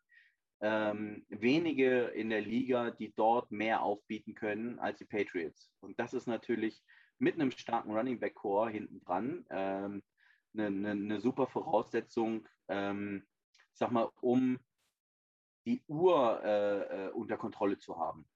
[0.60, 5.70] ähm, wenige in der Liga, die dort mehr aufbieten können als die Patriots.
[5.80, 6.82] Und das ist natürlich
[7.18, 10.02] mit einem starken Running Back Core hinten dran ähm,
[10.54, 13.26] eine, eine, eine, super Voraussetzung, ähm,
[13.72, 14.58] sag mal, um
[15.66, 18.28] die Uhr äh, äh, unter Kontrolle zu haben.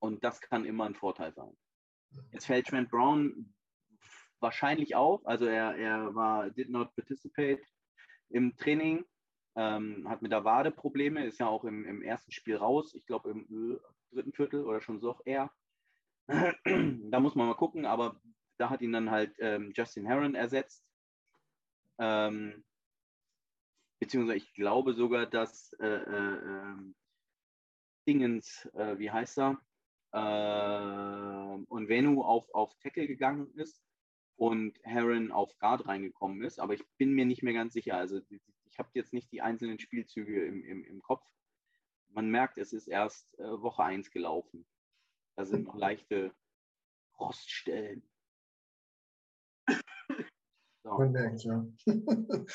[0.00, 1.56] Und das kann immer ein Vorteil sein.
[2.32, 3.54] Jetzt fällt Trent Brown
[4.44, 5.26] wahrscheinlich auf.
[5.26, 7.60] Also er, er war, did not participate
[8.28, 9.04] im Training,
[9.56, 12.94] ähm, hat mit der Wade Probleme, ist ja auch im, im ersten Spiel raus.
[12.94, 13.80] Ich glaube im
[14.12, 15.50] dritten Viertel oder schon so eher.
[16.28, 18.20] da muss man mal gucken, aber
[18.58, 20.84] da hat ihn dann halt ähm, Justin Heron ersetzt.
[21.98, 22.64] Ähm,
[23.98, 26.94] beziehungsweise ich glaube sogar, dass äh, äh, ähm,
[28.06, 29.58] Dingens, äh, wie heißt er,
[30.12, 33.84] äh, und Venu auf, auf Tackle gegangen ist
[34.36, 37.96] und Heron auf Guard reingekommen ist, aber ich bin mir nicht mehr ganz sicher.
[37.96, 41.24] Also ich habe jetzt nicht die einzelnen Spielzüge im, im, im Kopf.
[42.08, 44.66] Man merkt, es ist erst äh, Woche 1 gelaufen.
[45.36, 46.32] Da sind noch leichte
[47.18, 48.08] Roststellen.
[50.84, 50.98] So.
[50.98, 51.66] Man merkt, ja.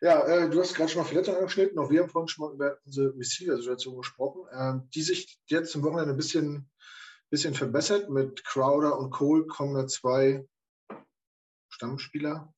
[0.00, 1.78] ja, äh, du hast gerade schon mal Verletzungen angeschnitten.
[1.78, 5.82] Auch wir haben vorhin schon mal über unsere Receiver-Situation gesprochen, äh, die sich jetzt im
[5.82, 6.70] Wochenende ein bisschen,
[7.28, 8.08] bisschen verbessert.
[8.08, 10.48] Mit Crowder und Cole kommen da zwei
[11.76, 12.54] Stammspieler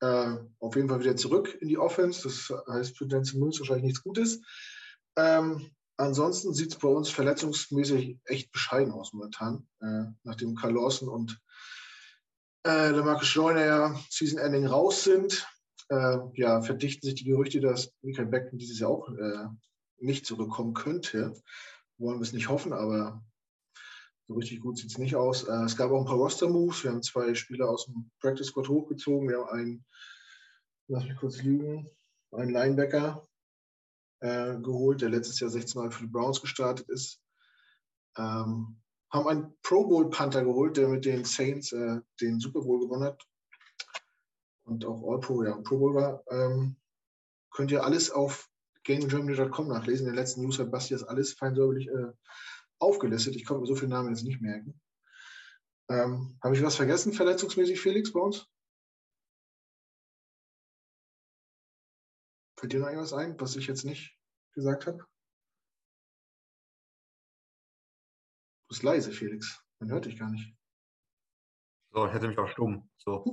[0.00, 2.22] äh, auf jeden Fall wieder zurück in die Offense.
[2.22, 4.40] Das heißt für Denzel Mills wahrscheinlich nichts Gutes.
[5.16, 11.08] Ähm, ansonsten sieht es bei uns verletzungsmäßig echt bescheiden aus momentan, äh, nachdem Carl Lawson
[11.08, 11.38] und
[12.66, 15.46] äh, Lamarcus Joyner ja Season Ending raus sind.
[15.88, 19.46] Äh, ja, verdichten sich die Gerüchte, dass Michael Beckton dieses Jahr auch äh,
[19.98, 21.34] nicht zurückkommen könnte.
[21.98, 23.22] Wollen wir es nicht hoffen, aber
[24.28, 25.44] so richtig gut sieht es nicht aus.
[25.44, 26.84] Äh, es gab auch ein paar Roster-Moves.
[26.84, 29.28] Wir haben zwei Spieler aus dem Practice Squad hochgezogen.
[29.28, 29.84] Wir haben einen,
[30.88, 31.88] lass mich kurz lügen,
[32.32, 33.26] einen Linebacker
[34.20, 37.22] äh, geholt, der letztes Jahr 16 Mal für die Browns gestartet ist.
[38.16, 38.80] Ähm,
[39.12, 43.04] haben einen Pro Bowl Panther geholt, der mit den Saints äh, den Super Bowl gewonnen
[43.04, 43.22] hat
[44.64, 46.24] und auch All Pro, ja, Pro Bowl war.
[46.30, 46.76] Ähm,
[47.50, 48.50] könnt ihr alles auf
[48.84, 50.06] gamegermany.com nachlesen.
[50.06, 52.12] In den letzten News hat Basti das alles feinsäuberlich äh,
[52.78, 53.36] aufgelistet.
[53.36, 54.80] Ich konnte mir so viele Namen jetzt nicht merken.
[55.88, 58.48] Ähm, Habe ich was vergessen, verletzungsmäßig, Felix, bei uns?
[62.58, 64.16] Fällt dir noch irgendwas ein, was ich jetzt nicht
[64.54, 64.98] gesagt habe?
[64.98, 65.04] Du
[68.70, 69.62] bist leise, Felix.
[69.78, 70.56] Man hört dich gar nicht.
[71.92, 72.88] So, ich hätte mich auch stumm.
[72.98, 73.24] So.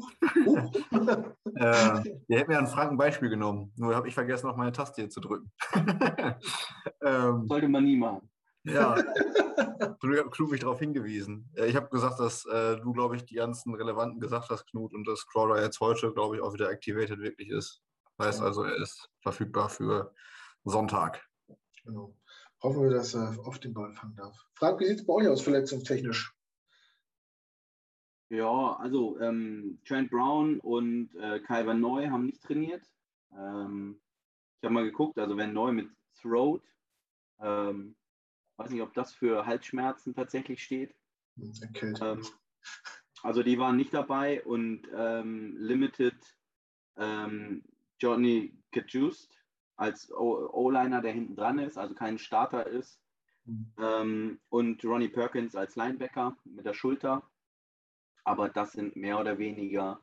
[0.46, 0.70] Uh,
[1.56, 3.74] äh, ihr hättet mir an Frank ein Beispiel genommen.
[3.76, 5.52] Nur habe ich vergessen, noch meine Taste hier zu drücken.
[7.02, 8.30] ähm, Sollte man nie machen.
[8.66, 11.50] Ja, du hast mich darauf hingewiesen.
[11.56, 15.06] Ich habe gesagt, dass äh, du, glaube ich, die ganzen relevanten gesagt hast, Knut, und
[15.06, 17.82] dass Crawler jetzt heute, glaube ich, auch wieder activated wirklich ist.
[18.20, 20.14] Heißt also, er ist verfügbar für
[20.64, 21.28] Sonntag.
[21.84, 22.16] Genau.
[22.62, 24.38] Hoffen wir, dass er auf den Ball fangen darf.
[24.54, 26.34] Frank, wie sieht es bei euch aus, verletzungstechnisch?
[28.30, 32.84] Ja, also ähm, Trent Brown und äh, Kai Van Neu haben nicht trainiert.
[33.34, 34.02] Ähm,
[34.60, 35.90] ich habe mal geguckt, also Van Neu mit
[36.22, 36.64] Throat,
[37.42, 37.96] ähm,
[38.58, 40.96] weiß nicht, ob das für Halsschmerzen tatsächlich steht.
[42.02, 42.26] Ähm,
[43.24, 46.16] also die waren nicht dabei und ähm, Limited
[46.98, 47.64] ähm,
[48.00, 49.38] Johnny Kajust
[49.76, 53.02] als O-Liner, der hinten dran ist, also kein Starter ist.
[53.46, 54.40] Mhm.
[54.50, 57.30] Und Ronnie Perkins als Linebacker mit der Schulter.
[58.24, 60.00] Aber das sind mehr oder weniger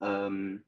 [0.00, 0.64] ähm,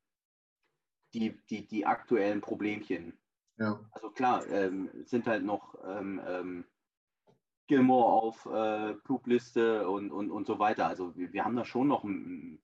[1.14, 3.18] die, die, die aktuellen Problemchen.
[3.56, 3.80] Ja.
[3.90, 6.64] Also klar, ähm, sind halt noch ähm, ähm
[7.66, 10.86] Gilmore auf äh, Flugliste und, und, und so weiter.
[10.86, 12.60] Also wir, wir haben da schon noch ein,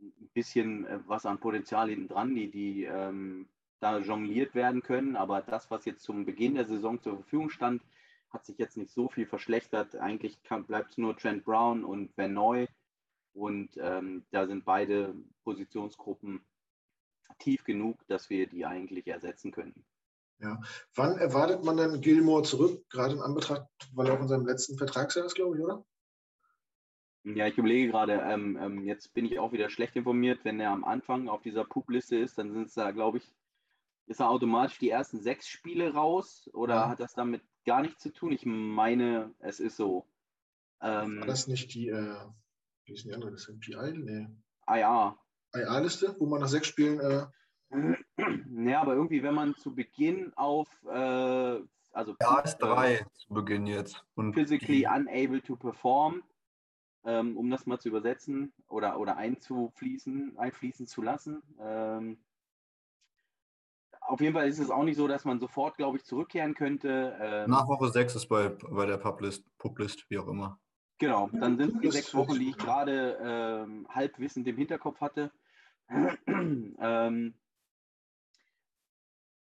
[0.00, 3.48] ein bisschen äh, was an Potenzial hinten dran, die, die ähm,
[3.80, 5.16] da jongliert werden können.
[5.16, 7.82] Aber das, was jetzt zum Beginn der Saison zur Verfügung stand,
[8.30, 9.96] hat sich jetzt nicht so viel verschlechtert.
[9.96, 12.66] Eigentlich bleibt es nur Trent Brown und Van Neu.
[13.32, 15.14] Und ähm, da sind beide
[15.44, 16.40] Positionsgruppen
[17.38, 19.84] tief genug, dass wir die eigentlich ersetzen können.
[20.40, 20.60] Ja.
[20.94, 24.78] Wann erwartet man denn Gilmore zurück, gerade in Anbetracht, weil er auch in seinem letzten
[24.78, 25.84] Vertragsjahr ist, glaube ich, oder?
[27.24, 30.70] Ja, ich überlege gerade, ähm, ähm, jetzt bin ich auch wieder schlecht informiert, wenn er
[30.70, 33.34] am Anfang auf dieser Pup-Liste ist, dann sind es da, glaube ich,
[34.06, 36.88] ist er automatisch die ersten sechs Spiele raus oder ja.
[36.88, 38.32] hat das damit gar nichts zu tun?
[38.32, 40.06] Ich meine, es ist so.
[40.80, 42.16] Ähm, War das nicht die, äh,
[42.84, 43.52] wie ist die andere Liste?
[43.54, 43.98] PI?
[43.98, 44.28] Nee.
[44.66, 45.18] IA.
[45.54, 47.26] IA-Liste, wo man nach sechs Spielen äh,
[47.70, 51.60] ja, aber irgendwie, wenn man zu Beginn auf, äh,
[51.92, 54.04] also ja, ist drei zu Beginn jetzt.
[54.14, 56.22] Und physically unable to perform,
[57.04, 61.42] ähm, um das mal zu übersetzen oder, oder einzufließen, einfließen zu lassen.
[61.60, 62.18] Ähm,
[64.00, 67.16] auf jeden Fall ist es auch nicht so, dass man sofort, glaube ich, zurückkehren könnte.
[67.20, 70.58] Ähm, Nach Woche 6 ist bei, bei der Publist, Publist, wie auch immer.
[70.98, 75.30] Genau, dann sind es die sechs Wochen, die ich gerade ähm, halbwissend im Hinterkopf hatte.
[76.26, 77.34] ähm,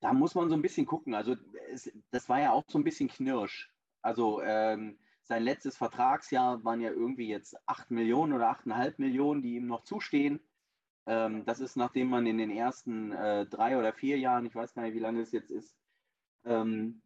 [0.07, 1.15] da muss man so ein bisschen gucken.
[1.15, 1.35] Also
[1.73, 3.73] es, das war ja auch so ein bisschen knirsch.
[4.03, 9.57] Also ähm, sein letztes Vertragsjahr waren ja irgendwie jetzt 8 Millionen oder 8,5 Millionen, die
[9.57, 10.39] ihm noch zustehen.
[11.07, 14.75] Ähm, das ist, nachdem man in den ersten äh, drei oder vier Jahren, ich weiß
[14.75, 15.77] gar nicht, wie lange es jetzt ist,
[16.45, 17.03] ähm,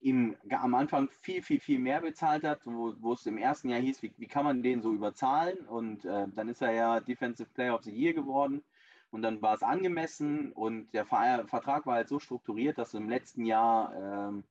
[0.00, 3.80] ihm am Anfang viel, viel, viel mehr bezahlt hat, wo, wo es im ersten Jahr
[3.80, 5.58] hieß, wie, wie kann man den so überzahlen?
[5.66, 8.64] Und äh, dann ist er ja Defensive Player of the Year geworden.
[9.12, 13.44] Und dann war es angemessen und der Vertrag war halt so strukturiert, dass im letzten
[13.44, 13.94] Jahr
[14.28, 14.44] ähm,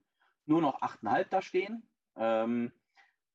[0.46, 1.84] nur noch 8,5 da stehen,
[2.16, 2.72] ähm,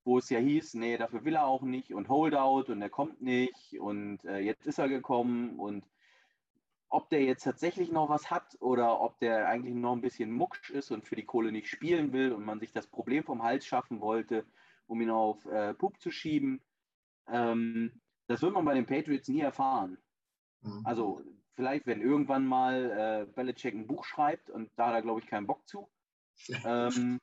[0.03, 3.21] wo es ja hieß, nee, dafür will er auch nicht und Holdout und er kommt
[3.21, 5.85] nicht und äh, jetzt ist er gekommen und
[6.89, 10.71] ob der jetzt tatsächlich noch was hat oder ob der eigentlich noch ein bisschen mucksch
[10.71, 13.65] ist und für die Kohle nicht spielen will und man sich das Problem vom Hals
[13.65, 14.45] schaffen wollte
[14.87, 16.61] um ihn auf äh, Pup zu schieben.
[17.27, 19.97] Ähm, das wird man bei den Patriots nie erfahren.
[20.61, 20.81] Mhm.
[20.85, 21.21] Also
[21.55, 25.27] vielleicht, wenn irgendwann mal äh, Belichick ein Buch schreibt und da hat er, glaube ich,
[25.27, 25.89] keinen Bock zu.
[26.65, 27.19] ähm,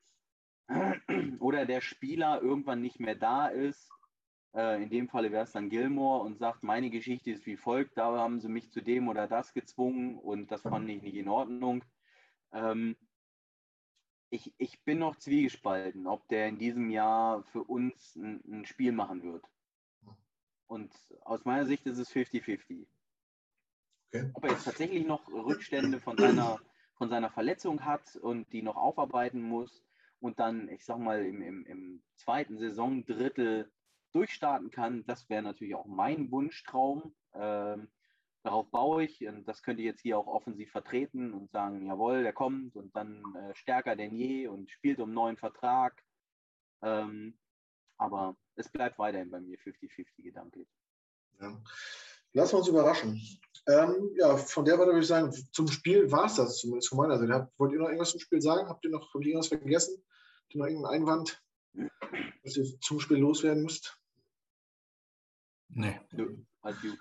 [1.41, 3.91] oder der Spieler irgendwann nicht mehr da ist.
[4.55, 7.99] Äh, in dem Falle wäre es dann Gilmore und sagt, meine Geschichte ist wie folgt,
[7.99, 11.29] da haben sie mich zu dem oder das gezwungen und das fand ich nicht in
[11.29, 11.85] Ordnung.
[12.53, 12.97] Ähm,
[14.31, 18.93] ich, ich bin noch zwiegespalten, ob der in diesem Jahr für uns ein, ein Spiel
[18.93, 19.45] machen wird.
[20.67, 22.87] Und aus meiner Sicht ist es 50-50.
[24.15, 24.31] Okay.
[24.35, 26.61] Ob er jetzt tatsächlich noch Rückstände von seiner,
[26.97, 29.83] von seiner Verletzung hat und die noch aufarbeiten muss
[30.21, 33.73] und dann, ich sag mal, im, im, im zweiten Saisondrittel
[34.13, 37.13] durchstarten kann, das wäre natürlich auch mein Wunschtraum.
[37.35, 37.89] Ähm,
[38.45, 42.23] darauf baue ich und das könnte ich jetzt hier auch offensiv vertreten und sagen, jawohl,
[42.23, 46.05] der kommt und dann äh, stärker denn je und spielt um einen neuen Vertrag.
[46.83, 47.37] Ähm,
[47.97, 50.69] aber es bleibt weiterhin bei mir 50-50 gedanklich.
[51.41, 51.61] Ja.
[52.35, 53.21] Lassen wir uns überraschen.
[53.67, 56.99] Ähm, ja, von der Seite würde ich sagen, zum Spiel war es das zumindest von
[56.99, 57.51] meiner Seite.
[57.57, 58.69] Wollt ihr noch irgendwas zum Spiel sagen?
[58.69, 60.03] Habt ihr noch habt ihr irgendwas vergessen?
[60.43, 61.43] Habt ihr noch irgendeinen Einwand,
[62.43, 63.99] was ihr zum Spiel loswerden müsst?
[65.69, 65.99] Nee.
[66.61, 66.99] Alles gut.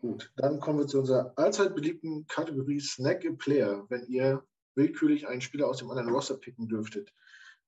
[0.00, 3.86] Gut, dann kommen wir zu unserer allzeit beliebten Kategorie Snack a Player.
[3.88, 7.12] Wenn ihr willkürlich einen Spieler aus dem anderen Roster picken dürftet,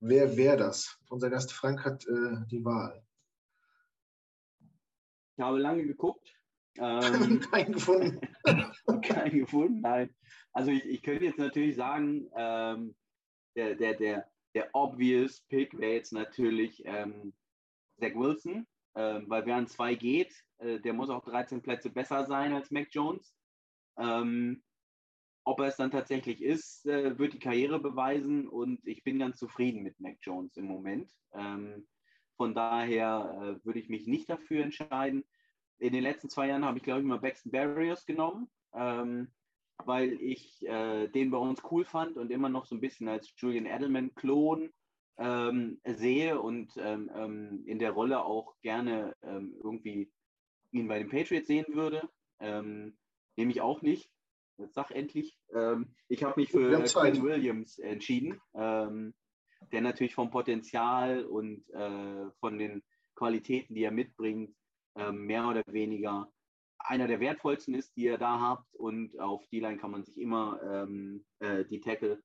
[0.01, 0.99] wer wäre das?
[1.09, 3.03] Unser Gast Frank hat äh, die Wahl.
[5.36, 6.38] Ich habe lange geguckt.
[6.81, 8.20] Ähm, keinen gefunden.
[9.03, 10.14] keinen gefunden, nein.
[10.53, 12.95] Also ich, ich könnte jetzt natürlich sagen, ähm,
[13.57, 17.33] der, der, der, der obvious Pick wäre jetzt natürlich ähm,
[18.01, 22.24] Zach Wilson, ähm, weil wer an zwei geht, äh, der muss auch 13 Plätze besser
[22.26, 23.35] sein als Mac Jones.
[23.99, 24.62] Ähm,
[25.45, 29.39] ob er es dann tatsächlich ist, äh, wird die Karriere beweisen und ich bin ganz
[29.39, 31.11] zufrieden mit Mac Jones im Moment.
[31.33, 31.87] Ähm,
[32.37, 35.24] von daher äh, würde ich mich nicht dafür entscheiden.
[35.79, 39.33] In den letzten zwei Jahren habe ich, glaube ich, mal Baxton Barriers genommen, ähm,
[39.85, 43.33] weil ich äh, den bei uns cool fand und immer noch so ein bisschen als
[43.37, 44.70] Julian Edelman-Klon
[45.18, 50.12] ähm, sehe und ähm, ähm, in der Rolle auch gerne ähm, irgendwie
[50.72, 52.09] ihn bei den Patriots sehen würde.
[52.41, 52.99] Ähm,
[53.37, 54.11] nehme ich auch nicht.
[54.59, 55.39] Jetzt sag endlich.
[56.09, 62.83] Ich habe mich für Quinn Williams entschieden, der natürlich vom Potenzial und äh, von den
[63.14, 64.57] Qualitäten, die er mitbringt,
[65.12, 66.30] mehr oder weniger
[66.78, 68.74] einer der wertvollsten ist, die ihr da habt.
[68.76, 72.22] Und auf die Line kann man sich immer ähm, äh, die Tackle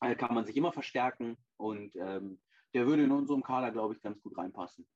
[0.00, 2.40] äh, kann man sich immer verstärken und ähm,
[2.74, 4.86] der würde in unserem Kader, glaube ich, ganz gut reinpassen.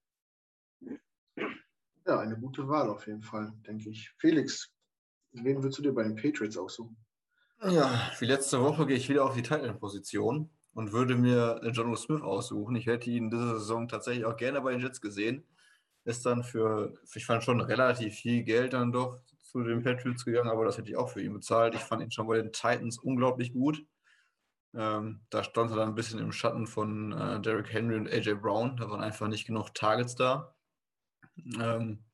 [2.07, 4.11] Ja, eine gute Wahl auf jeden Fall, denke ich.
[4.19, 4.73] Felix,
[5.33, 6.97] wen würdest du dir bei den Patriots aussuchen?
[7.63, 12.23] Ja, wie letzte Woche gehe ich wieder auf die Titan-Position und würde mir John Smith
[12.23, 12.77] aussuchen.
[12.77, 15.47] Ich hätte ihn diese Saison tatsächlich auch gerne bei den Jets gesehen.
[16.05, 20.51] Ist dann für, ich fand schon relativ viel Geld dann doch zu den Patriots gegangen,
[20.51, 21.75] aber das hätte ich auch für ihn bezahlt.
[21.75, 23.85] Ich fand ihn schon bei den Titans unglaublich gut.
[24.75, 28.35] Ähm, da stand er dann ein bisschen im Schatten von äh, Derrick Henry und AJ
[28.35, 28.77] Brown.
[28.77, 30.55] Da waren einfach nicht genug Targets da.
[31.61, 32.05] Ähm,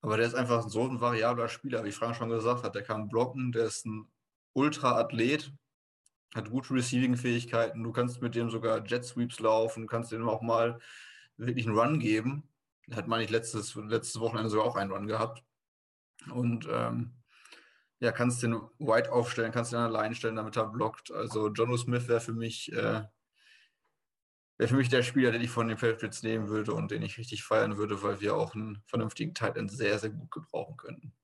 [0.00, 2.74] aber der ist einfach so ein variabler Spieler, wie Frank schon gesagt hat.
[2.74, 4.10] Der kann blocken, der ist ein
[4.54, 5.52] Ultra-Athlet,
[6.34, 7.82] hat gute Receiving-Fähigkeiten.
[7.82, 10.80] Du kannst mit dem sogar Jet-Sweeps laufen, kannst dem auch mal
[11.36, 12.49] wirklich einen Run geben.
[12.94, 15.44] Hat, meine ich, letztes, letztes Wochenende sogar auch einen Run gehabt.
[16.32, 17.14] Und ähm,
[18.00, 21.10] ja, kannst den White aufstellen, kannst den allein stellen, damit er blockt.
[21.12, 23.04] Also Jono Smith wäre für mich äh,
[24.60, 27.16] wäre für mich der Spieler, den ich von den Patriots nehmen würde und den ich
[27.16, 31.14] richtig feiern würde, weil wir auch einen vernünftigen Titan sehr, sehr gut gebrauchen könnten.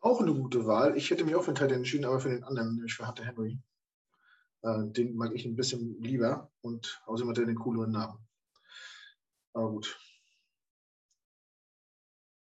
[0.00, 0.94] Auch eine gute Wahl.
[0.94, 3.24] Ich hätte mich auch für den Titan entschieden, aber für den anderen, nämlich für Hunter
[3.24, 3.58] Henry.
[4.60, 8.23] Äh, den mag ich ein bisschen lieber und außerdem hat er den cooleren Namen.
[9.54, 9.98] Aber gut.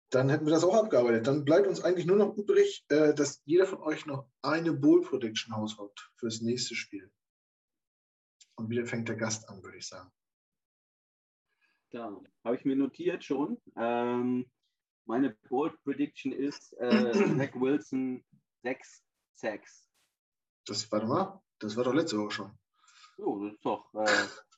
[0.09, 1.27] Dann hätten wir das auch abgearbeitet.
[1.27, 5.01] Dann bleibt uns eigentlich nur noch übrig, äh, dass jeder von euch noch eine Bowl
[5.01, 7.11] Prediction haushaut fürs nächste Spiel.
[8.55, 10.11] Und wieder fängt der Gast an, würde ich sagen.
[11.91, 13.61] Da habe ich mir notiert schon.
[13.75, 14.49] Ähm,
[15.05, 18.23] meine Bold Prediction ist äh, Zach Wilson
[18.63, 19.87] 6 Sacks.
[20.65, 22.59] Das, warte mal, das war doch letzte Woche schon.
[23.17, 23.93] So, das ist doch.
[23.93, 24.05] Äh,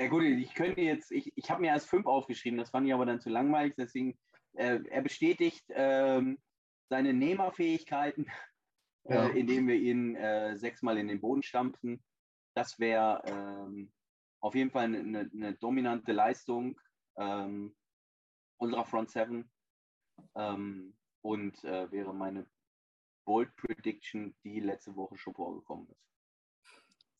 [0.00, 2.94] ja gut, ich könnte jetzt, ich, ich habe mir erst fünf aufgeschrieben, das fand ich
[2.94, 4.18] aber dann zu langweilig, deswegen,
[4.54, 6.38] äh, er bestätigt ähm,
[6.88, 8.26] seine Nehmerfähigkeiten,
[9.04, 9.28] äh, ja.
[9.28, 12.02] indem wir ihn äh, sechsmal in den Boden stampfen
[12.54, 13.92] das wäre ähm,
[14.40, 16.80] auf jeden Fall eine, eine dominante Leistung
[17.16, 17.74] ähm,
[18.58, 19.50] unserer Front Seven
[20.34, 22.46] ähm, und äh, wäre meine
[23.24, 26.02] Bold Prediction, die letzte Woche schon vorgekommen ist.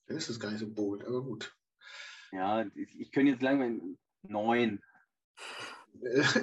[0.06, 1.56] Dann ist es gar nicht so bold, aber gut.
[2.32, 3.80] Ja, ich, ich könnte jetzt lange
[4.22, 4.80] neun.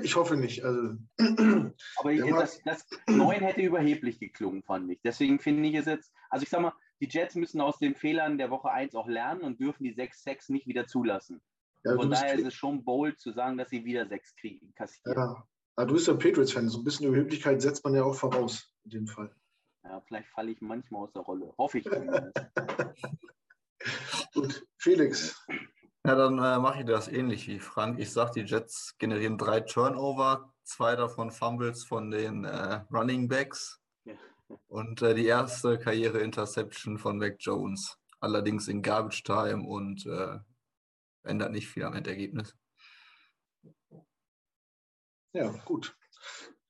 [0.03, 0.63] Ich hoffe nicht.
[0.63, 4.99] Also, Aber ich, das, das neun hätte überheblich geklungen, fand ich.
[5.03, 8.37] Deswegen finde ich es jetzt, also ich sag mal, die Jets müssen aus den Fehlern
[8.37, 11.41] der Woche 1 auch lernen und dürfen die 6-6 nicht wieder zulassen.
[11.83, 15.15] Ja, Von daher ist es schon bold zu sagen, dass sie wieder 6 kriegen, kassieren.
[15.15, 18.73] Ja, aber du bist ja Patriots-Fan, so ein bisschen Überheblichkeit setzt man ja auch voraus,
[18.83, 19.33] in dem Fall.
[19.83, 21.53] Ja, vielleicht falle ich manchmal aus der Rolle.
[21.57, 21.85] Hoffe ich
[24.33, 25.45] Gut, Felix.
[26.07, 27.99] Ja, dann äh, mache ich das ähnlich wie Frank.
[27.99, 33.81] Ich sage, die Jets generieren drei Turnover, zwei davon Fumbles von den äh, Running Backs
[34.05, 34.13] ja.
[34.69, 37.99] und äh, die erste Karriere-Interception von Mac Jones.
[38.21, 40.39] Allerdings in Garbage Time und äh,
[41.23, 42.55] ändert nicht viel am Endergebnis.
[45.33, 45.93] Ja, gut.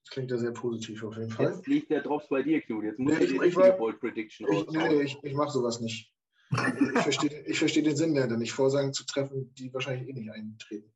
[0.03, 1.51] Das klingt ja sehr positiv auf jeden Fall.
[1.51, 2.85] Jetzt liegt der Drops bei dir, Knut.
[2.85, 6.11] Jetzt muss nee, ich, ich, ich, Bold Prediction ich, nee, ich, ich mache sowas nicht.
[6.49, 10.31] Ich verstehe ich versteh den Sinn dahinter nicht, Vorsagen zu treffen, die wahrscheinlich eh nicht
[10.31, 10.93] eintreten.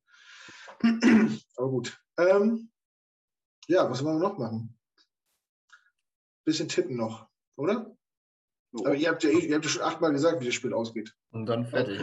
[1.58, 2.02] Aber gut.
[2.18, 2.72] Ähm,
[3.68, 4.78] ja, was wollen wir noch machen?
[6.45, 7.95] Bisschen tippen noch, oder?
[8.72, 8.86] So.
[8.86, 11.16] Aber ihr habt, ja, ihr habt ja schon achtmal gesagt, wie das Spiel ausgeht.
[11.32, 11.99] Und dann fertig.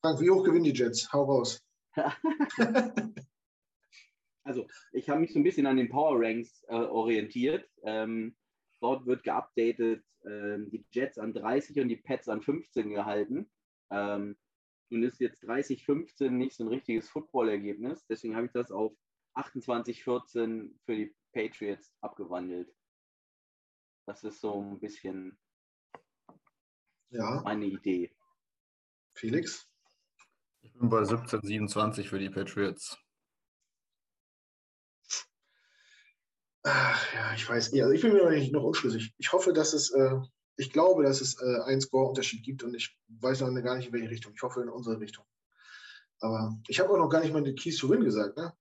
[0.00, 1.12] Frank, wie hoch gewinnen die Jets?
[1.12, 1.62] Hau raus.
[4.44, 7.68] also, ich habe mich so ein bisschen an den Power Ranks äh, orientiert.
[7.82, 8.34] Ähm,
[8.84, 13.50] dort wird geupdatet ähm, die Jets an 30 und die Pets an 15 gehalten.
[13.90, 14.36] Ähm,
[14.90, 18.04] nun ist jetzt 30-15 nicht so ein richtiges Football-Ergebnis.
[18.06, 18.92] Deswegen habe ich das auf
[19.36, 22.70] 28-14 für die Patriots abgewandelt.
[24.06, 25.38] Das ist so ein bisschen
[27.08, 27.40] ja.
[27.42, 28.14] meine Idee.
[29.14, 29.66] Felix?
[30.60, 32.98] Ich bin bei 17-27 für die Patriots.
[36.64, 37.74] Ach, ja, ich weiß.
[37.74, 39.14] Also ich bin mir noch nicht noch unschlüssig.
[39.18, 40.16] Ich hoffe, dass es, äh,
[40.56, 43.92] ich glaube, dass es äh, einen Score-Unterschied gibt und ich weiß noch gar nicht, in
[43.92, 44.32] welche Richtung.
[44.34, 45.24] Ich hoffe, in unsere Richtung.
[46.20, 48.54] Aber ich habe auch noch gar nicht mal die Keys to Win gesagt, ne?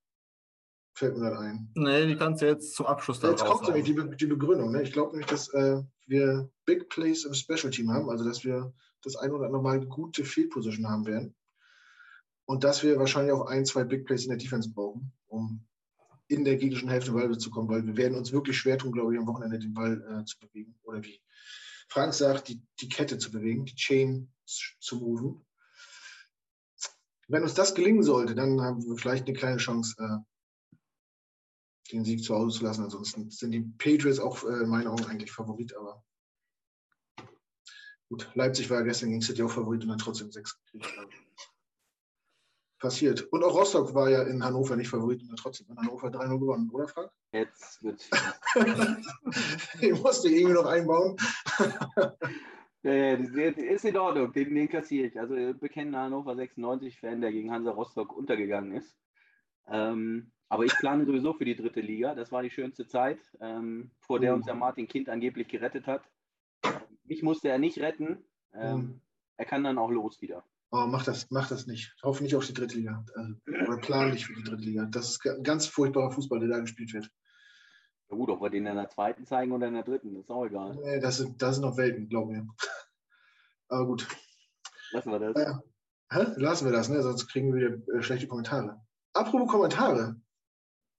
[0.95, 1.72] Fällt mir dann ein.
[1.76, 4.72] Nee, die kannst du jetzt zum Abschluss da Jetzt kommt nämlich die, Be die, Begründung.
[4.72, 4.84] Ne?
[4.84, 8.74] Ich glaube nämlich, dass äh, wir Big Plays im Special Team haben, also dass wir
[9.01, 11.36] das ein oder andere Mal gute Field Position haben werden.
[12.45, 15.66] Und dass wir wahrscheinlich auch ein, zwei Big Plays in der Defense brauchen, um
[16.34, 19.13] in der gegnerischen Hälfte Ball zu kommen, weil wir werden uns wirklich schwer tun, glaube
[19.13, 20.75] ich, am Wochenende den Ball äh, zu bewegen.
[20.84, 21.21] Oder wie
[21.88, 25.45] Frank sagt, die, die Kette zu bewegen, die Chain zu moven.
[27.27, 30.77] Wenn uns das gelingen sollte, dann haben wir vielleicht eine kleine Chance, äh,
[31.91, 32.84] den Sieg zu Hause zu lassen.
[32.84, 36.03] Ansonsten sind die Patriots auch äh, in meinen Augen eigentlich Favorit, aber
[38.09, 40.93] gut, Leipzig war gestern gegen City auch Favorit und hat trotzdem sechs gekriegt
[42.84, 43.21] passiert.
[43.31, 46.70] Und auch Rostock war ja in Hannover nicht Favorit und trotzdem in Hannover 3-0 gewonnen,
[46.71, 47.09] oder Frank?
[47.32, 48.08] Jetzt wird
[49.82, 51.16] Den musste ich irgendwie noch einbauen.
[52.83, 55.17] ist in Ordnung, den, den kassiere ich.
[55.17, 58.93] Also bekennender Hannover 96-Fan, der gegen Hansa Rostock untergegangen ist.
[59.67, 62.13] Ähm, aber ich plane sowieso für die dritte Liga.
[62.13, 66.03] Das war die schönste Zeit, ähm, vor der uns der Martin Kind angeblich gerettet hat.
[67.05, 68.25] Mich musste er nicht retten.
[68.53, 69.01] Ähm, mhm.
[69.37, 70.43] Er kann dann auch los wieder.
[70.75, 71.93] Oh, mach das, mach das nicht.
[71.95, 73.05] Ich hoffe nicht auf die dritte Liga.
[73.13, 74.86] Also, oder plan nicht für die dritte Liga.
[74.86, 77.12] Das ist ein ganz furchtbarer Fußball, der da gespielt wird.
[78.09, 80.45] Ja gut, ob wir den in der zweiten zeigen oder in der dritten, ist auch
[80.45, 80.75] egal.
[80.83, 82.41] Nee, das sind, das sind noch Welten, glaube ich.
[83.67, 84.08] Aber gut.
[84.89, 85.36] Lassen wir das.
[85.36, 87.04] Äh, Lassen wir das, ne?
[87.04, 88.82] sonst kriegen wir wieder äh, schlechte Kommentare.
[89.13, 90.20] Apropos Kommentare.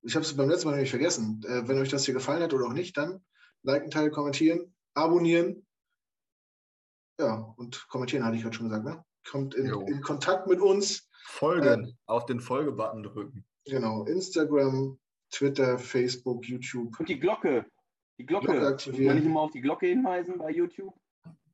[0.02, 1.42] Ich habe es beim letzten Mal nämlich vergessen.
[1.48, 3.24] Äh, wenn euch das hier gefallen hat oder auch nicht, dann
[3.64, 5.66] liken, teilen, kommentieren, abonnieren.
[7.18, 9.04] Ja, und kommentieren hatte ich gerade schon gesagt, ne?
[9.28, 11.08] Kommt in, in, Kontakt mit uns.
[11.26, 13.44] Folgen, äh, auf den Folge-Button drücken.
[13.64, 14.98] Genau, Instagram,
[15.30, 16.98] Twitter, Facebook, YouTube.
[17.00, 17.66] Und die Glocke.
[18.18, 18.46] Die Glocke.
[18.46, 19.08] Glocke aktivieren.
[19.08, 20.94] Kann ich immer auf die Glocke hinweisen bei YouTube?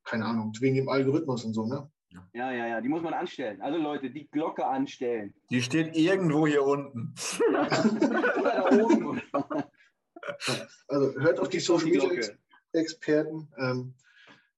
[0.04, 1.90] Keine Ahnung, wegen dem Algorithmus und so, ne?
[2.32, 3.62] Ja, ja, ja, die muss man anstellen.
[3.62, 5.32] Also Leute, die Glocke anstellen.
[5.50, 7.14] Die steht irgendwo hier unten.
[7.52, 7.68] Ja.
[8.40, 9.22] Oder da oben.
[10.88, 12.28] also hört auf die Social Media
[12.72, 13.48] Experten.
[13.58, 13.94] Ähm,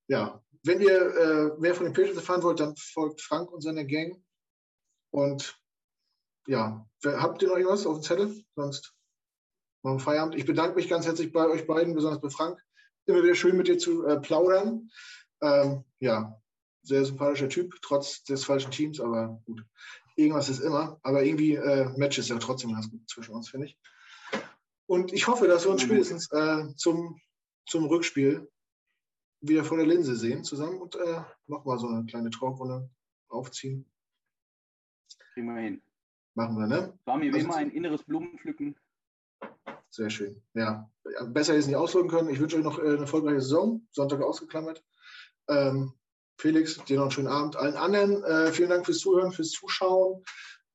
[0.09, 3.85] ja, wenn ihr äh, mehr von den Patriots erfahren wollt, dann folgt Frank und seiner
[3.85, 4.23] Gang.
[5.11, 5.59] Und
[6.47, 8.45] ja, habt ihr noch irgendwas auf dem Zettel?
[8.55, 8.95] Sonst
[9.83, 10.37] machen wir Feierabend.
[10.37, 12.61] Ich bedanke mich ganz herzlich bei euch beiden, besonders bei Frank.
[13.07, 14.91] Immer wieder schön mit dir zu äh, plaudern.
[15.41, 16.41] Ähm, ja,
[16.83, 19.65] sehr sympathischer Typ, trotz des falschen Teams, aber gut.
[20.15, 21.01] Irgendwas ist immer.
[21.03, 23.79] Aber irgendwie äh, Match ist ja trotzdem ganz gut zwischen uns, finde ich.
[24.87, 27.21] Und ich hoffe, dass wir uns spätestens äh, zum,
[27.67, 28.52] zum Rückspiel
[29.43, 32.89] wieder vor der Linse sehen zusammen und äh, nochmal so eine kleine Talkrunde
[33.29, 33.91] aufziehen.
[35.35, 35.83] Kriegen wir hin.
[36.35, 36.99] Machen wir, ne?
[37.05, 38.77] War mir wie immer ein inneres Blumenpflücken.
[39.91, 40.43] Sehr schön.
[40.55, 40.91] Ja,
[41.27, 42.31] besser ist nicht ausdrücken können.
[42.31, 43.87] Ich wünsche euch noch äh, eine erfolgreiche Saison.
[43.91, 44.83] Sonntag ausgeklammert.
[45.49, 45.93] Ähm,
[46.39, 47.57] Felix, dir noch einen schönen Abend.
[47.57, 50.25] Allen anderen äh, vielen Dank fürs Zuhören, fürs Zuschauen.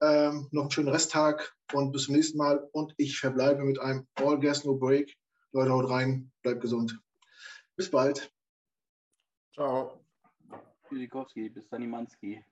[0.02, 2.70] Ähm, noch einen schönen Resttag und bis zum nächsten Mal.
[2.74, 5.16] Und ich verbleibe mit einem All Gas No Break.
[5.52, 7.00] Leute, haut rein, bleibt gesund.
[7.76, 8.32] Bis bald.
[9.58, 10.06] Ciao.
[10.88, 12.46] Tschüssikowski, bis dann, Imanski.